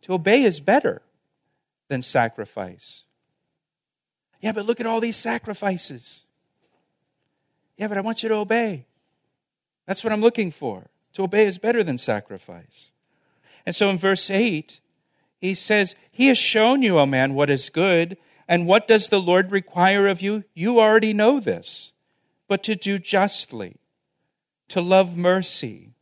To 0.00 0.14
obey 0.14 0.42
is 0.42 0.58
better 0.60 1.02
than 1.88 2.00
sacrifice. 2.00 3.02
Yeah, 4.40 4.52
but 4.52 4.64
look 4.64 4.80
at 4.80 4.86
all 4.86 5.02
these 5.02 5.18
sacrifices. 5.18 6.22
Yeah, 7.76 7.88
but 7.88 7.98
I 7.98 8.00
want 8.00 8.22
you 8.22 8.30
to 8.30 8.36
obey. 8.36 8.86
That's 9.84 10.02
what 10.02 10.14
I'm 10.14 10.22
looking 10.22 10.50
for. 10.50 10.88
To 11.14 11.22
obey 11.22 11.46
is 11.46 11.58
better 11.58 11.82
than 11.82 11.98
sacrifice. 11.98 12.90
And 13.64 13.74
so 13.74 13.88
in 13.88 13.98
verse 13.98 14.30
8, 14.30 14.80
he 15.40 15.54
says, 15.54 15.94
He 16.10 16.26
has 16.28 16.38
shown 16.38 16.82
you, 16.82 16.98
O 16.98 17.06
man, 17.06 17.34
what 17.34 17.50
is 17.50 17.70
good. 17.70 18.16
And 18.46 18.66
what 18.66 18.86
does 18.86 19.08
the 19.08 19.20
Lord 19.20 19.52
require 19.52 20.06
of 20.06 20.20
you? 20.20 20.44
You 20.54 20.80
already 20.80 21.12
know 21.12 21.40
this 21.40 21.92
but 22.46 22.62
to 22.62 22.74
do 22.74 22.98
justly, 22.98 23.76
to 24.68 24.80
love 24.80 25.16
mercy, 25.16 25.94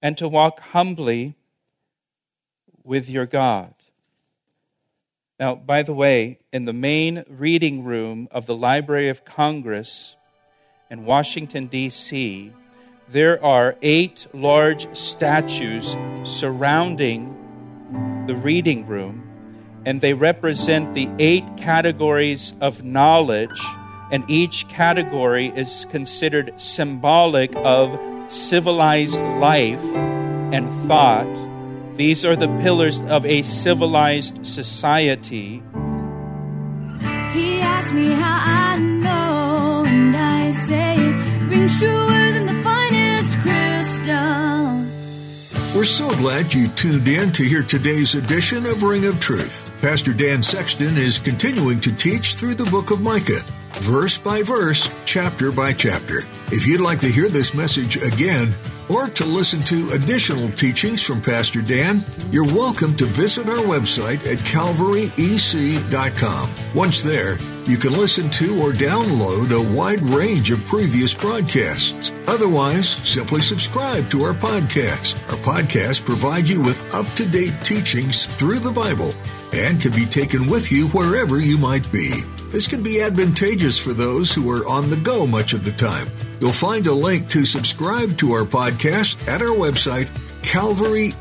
and 0.00 0.16
to 0.16 0.28
walk 0.28 0.60
humbly 0.60 1.34
with 2.84 3.08
your 3.08 3.26
God. 3.26 3.74
Now, 5.40 5.54
by 5.54 5.82
the 5.82 5.92
way, 5.92 6.38
in 6.52 6.64
the 6.64 6.72
main 6.72 7.24
reading 7.28 7.84
room 7.84 8.28
of 8.30 8.46
the 8.46 8.56
Library 8.56 9.08
of 9.08 9.24
Congress 9.24 10.16
in 10.90 11.04
Washington, 11.04 11.66
D.C., 11.66 12.52
there 13.10 13.42
are 13.44 13.76
eight 13.82 14.26
large 14.32 14.94
statues 14.96 15.96
surrounding 16.24 17.34
the 18.26 18.34
reading 18.34 18.86
room, 18.86 19.28
and 19.86 20.00
they 20.00 20.14
represent 20.14 20.94
the 20.94 21.08
eight 21.18 21.44
categories 21.56 22.54
of 22.60 22.84
knowledge 22.84 23.60
and 24.10 24.24
each 24.28 24.66
category 24.68 25.52
is 25.54 25.86
considered 25.90 26.52
symbolic 26.56 27.54
of 27.56 27.98
civilized 28.30 29.20
life 29.20 29.82
and 30.52 30.68
thought. 30.88 31.26
These 31.96 32.24
are 32.24 32.36
the 32.36 32.48
pillars 32.62 33.00
of 33.02 33.26
a 33.26 33.42
civilized 33.42 34.46
society. 34.46 35.62
He 37.32 37.60
asked 37.60 37.92
me 37.92 38.10
how 38.12 38.40
I 38.44 38.78
know, 38.78 39.84
and 39.86 40.16
I 40.16 40.50
say 40.52 40.94
it 40.96 41.68
truer 41.78 42.27
We're 45.78 45.84
so 45.84 46.10
glad 46.16 46.52
you 46.52 46.66
tuned 46.70 47.06
in 47.06 47.30
to 47.30 47.44
hear 47.44 47.62
today's 47.62 48.16
edition 48.16 48.66
of 48.66 48.82
Ring 48.82 49.04
of 49.04 49.20
Truth. 49.20 49.80
Pastor 49.80 50.12
Dan 50.12 50.42
Sexton 50.42 50.98
is 50.98 51.20
continuing 51.20 51.78
to 51.82 51.94
teach 51.94 52.34
through 52.34 52.56
the 52.56 52.68
book 52.68 52.90
of 52.90 53.00
Micah 53.00 53.44
verse 53.74 54.18
by 54.18 54.42
verse, 54.42 54.90
chapter 55.04 55.52
by 55.52 55.72
chapter. 55.72 56.22
If 56.50 56.66
you'd 56.66 56.80
like 56.80 56.98
to 57.00 57.08
hear 57.08 57.28
this 57.28 57.54
message 57.54 57.96
again, 57.96 58.52
or 58.88 59.08
to 59.08 59.24
listen 59.24 59.62
to 59.64 59.90
additional 59.90 60.48
teachings 60.52 61.02
from 61.02 61.20
Pastor 61.20 61.60
Dan, 61.62 62.04
you're 62.30 62.44
welcome 62.44 62.96
to 62.96 63.06
visit 63.06 63.48
our 63.48 63.58
website 63.58 64.24
at 64.26 64.38
calvaryec.com. 64.38 66.50
Once 66.74 67.02
there, 67.02 67.38
you 67.64 67.76
can 67.76 67.92
listen 67.92 68.30
to 68.30 68.62
or 68.62 68.72
download 68.72 69.52
a 69.52 69.76
wide 69.76 70.00
range 70.00 70.50
of 70.50 70.64
previous 70.66 71.12
broadcasts. 71.12 72.12
Otherwise, 72.26 72.88
simply 72.88 73.42
subscribe 73.42 74.08
to 74.10 74.22
our 74.22 74.32
podcast. 74.32 75.16
Our 75.30 75.36
podcasts 75.38 76.02
provide 76.02 76.48
you 76.48 76.62
with 76.62 76.80
up 76.94 77.06
to 77.16 77.26
date 77.26 77.60
teachings 77.62 78.24
through 78.26 78.60
the 78.60 78.72
Bible 78.72 79.12
and 79.52 79.78
can 79.80 79.92
be 79.92 80.06
taken 80.06 80.48
with 80.48 80.72
you 80.72 80.88
wherever 80.88 81.38
you 81.40 81.58
might 81.58 81.90
be. 81.92 82.22
This 82.50 82.66
can 82.66 82.82
be 82.82 83.00
advantageous 83.02 83.78
for 83.78 83.92
those 83.92 84.32
who 84.32 84.50
are 84.50 84.66
on 84.68 84.90
the 84.90 84.96
go 84.96 85.26
much 85.26 85.52
of 85.52 85.64
the 85.64 85.72
time. 85.72 86.08
You'll 86.40 86.52
find 86.52 86.86
a 86.86 86.92
link 86.92 87.28
to 87.30 87.44
subscribe 87.44 88.16
to 88.18 88.32
our 88.32 88.44
podcast 88.44 89.26
at 89.28 89.42
our 89.42 89.54
website, 89.56 90.08
calvaryec.com, 90.42 91.12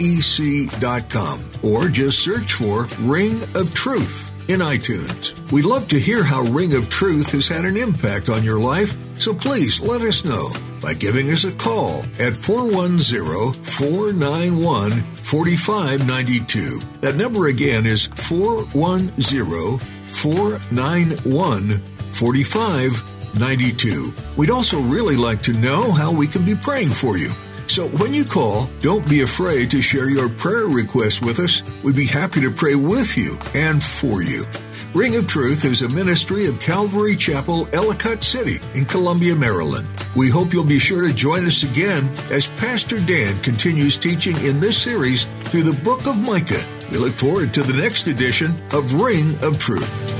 or 1.63 1.89
just 1.89 2.19
search 2.19 2.53
for 2.53 2.87
Ring 2.99 3.41
of 3.55 3.73
Truth 3.73 4.33
in 4.49 4.61
iTunes. 4.61 5.51
We'd 5.51 5.65
love 5.65 5.87
to 5.89 5.99
hear 5.99 6.23
how 6.23 6.43
Ring 6.43 6.73
of 6.73 6.87
Truth 6.89 7.31
has 7.33 7.47
had 7.47 7.65
an 7.65 7.75
impact 7.77 8.29
on 8.29 8.43
your 8.43 8.59
life 8.59 8.95
So 9.17 9.33
please 9.33 9.79
let 9.81 10.01
us 10.01 10.23
know 10.23 10.51
by 10.79 10.93
giving 10.93 11.31
us 11.31 11.43
a 11.43 11.51
call 11.51 12.03
at 12.19 12.33
410 12.33 13.53
491 13.63 14.91
4592. 14.91 16.79
That 17.01 17.15
number 17.15 17.47
again 17.47 17.87
is 17.87 18.05
410 18.05 19.96
491 20.17 21.77
4592. 22.13 24.13
We'd 24.35 24.49
also 24.49 24.81
really 24.81 25.15
like 25.15 25.43
to 25.43 25.53
know 25.53 25.91
how 25.91 26.11
we 26.11 26.27
can 26.27 26.43
be 26.43 26.55
praying 26.55 26.89
for 26.89 27.17
you. 27.17 27.31
So 27.67 27.87
when 27.87 28.13
you 28.13 28.25
call, 28.25 28.69
don't 28.79 29.07
be 29.07 29.21
afraid 29.21 29.69
to 29.71 29.81
share 29.81 30.09
your 30.09 30.29
prayer 30.29 30.65
requests 30.65 31.21
with 31.21 31.39
us. 31.39 31.61
We'd 31.83 31.95
be 31.95 32.07
happy 32.07 32.41
to 32.41 32.49
pray 32.49 32.75
with 32.75 33.17
you 33.17 33.37
and 33.53 33.83
for 33.83 34.23
you. 34.23 34.45
Ring 34.93 35.15
of 35.15 35.27
Truth 35.27 35.65
is 35.65 35.81
a 35.81 35.89
ministry 35.89 36.47
of 36.47 36.59
Calvary 36.59 37.15
Chapel, 37.15 37.67
Ellicott 37.73 38.23
City 38.23 38.59
in 38.73 38.85
Columbia, 38.85 39.35
Maryland. 39.35 39.87
We 40.15 40.29
hope 40.29 40.53
you'll 40.53 40.63
be 40.63 40.79
sure 40.79 41.05
to 41.05 41.13
join 41.13 41.45
us 41.45 41.63
again 41.63 42.09
as 42.31 42.47
Pastor 42.47 42.99
Dan 42.99 43.39
continues 43.41 43.97
teaching 43.97 44.35
in 44.45 44.59
this 44.59 44.81
series 44.81 45.25
through 45.43 45.63
the 45.63 45.79
book 45.83 46.07
of 46.07 46.17
Micah. 46.17 46.63
We 46.89 46.97
look 46.97 47.13
forward 47.13 47.53
to 47.55 47.63
the 47.63 47.79
next 47.79 48.07
edition 48.07 48.55
of 48.71 48.93
Ring 48.93 49.35
of 49.43 49.59
Truth. 49.59 50.13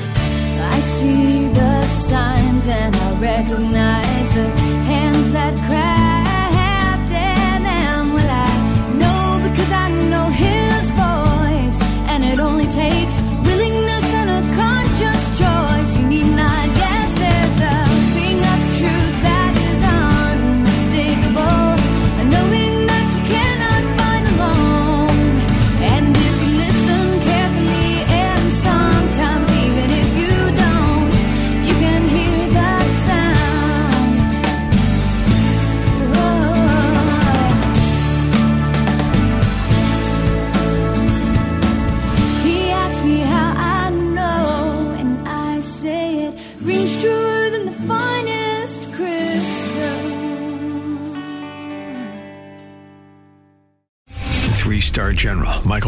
I 0.60 0.80
see 0.82 1.48
the 1.48 1.88
signs 1.88 2.68
and 2.68 2.96
I 2.96 3.20
recognize 3.22 4.17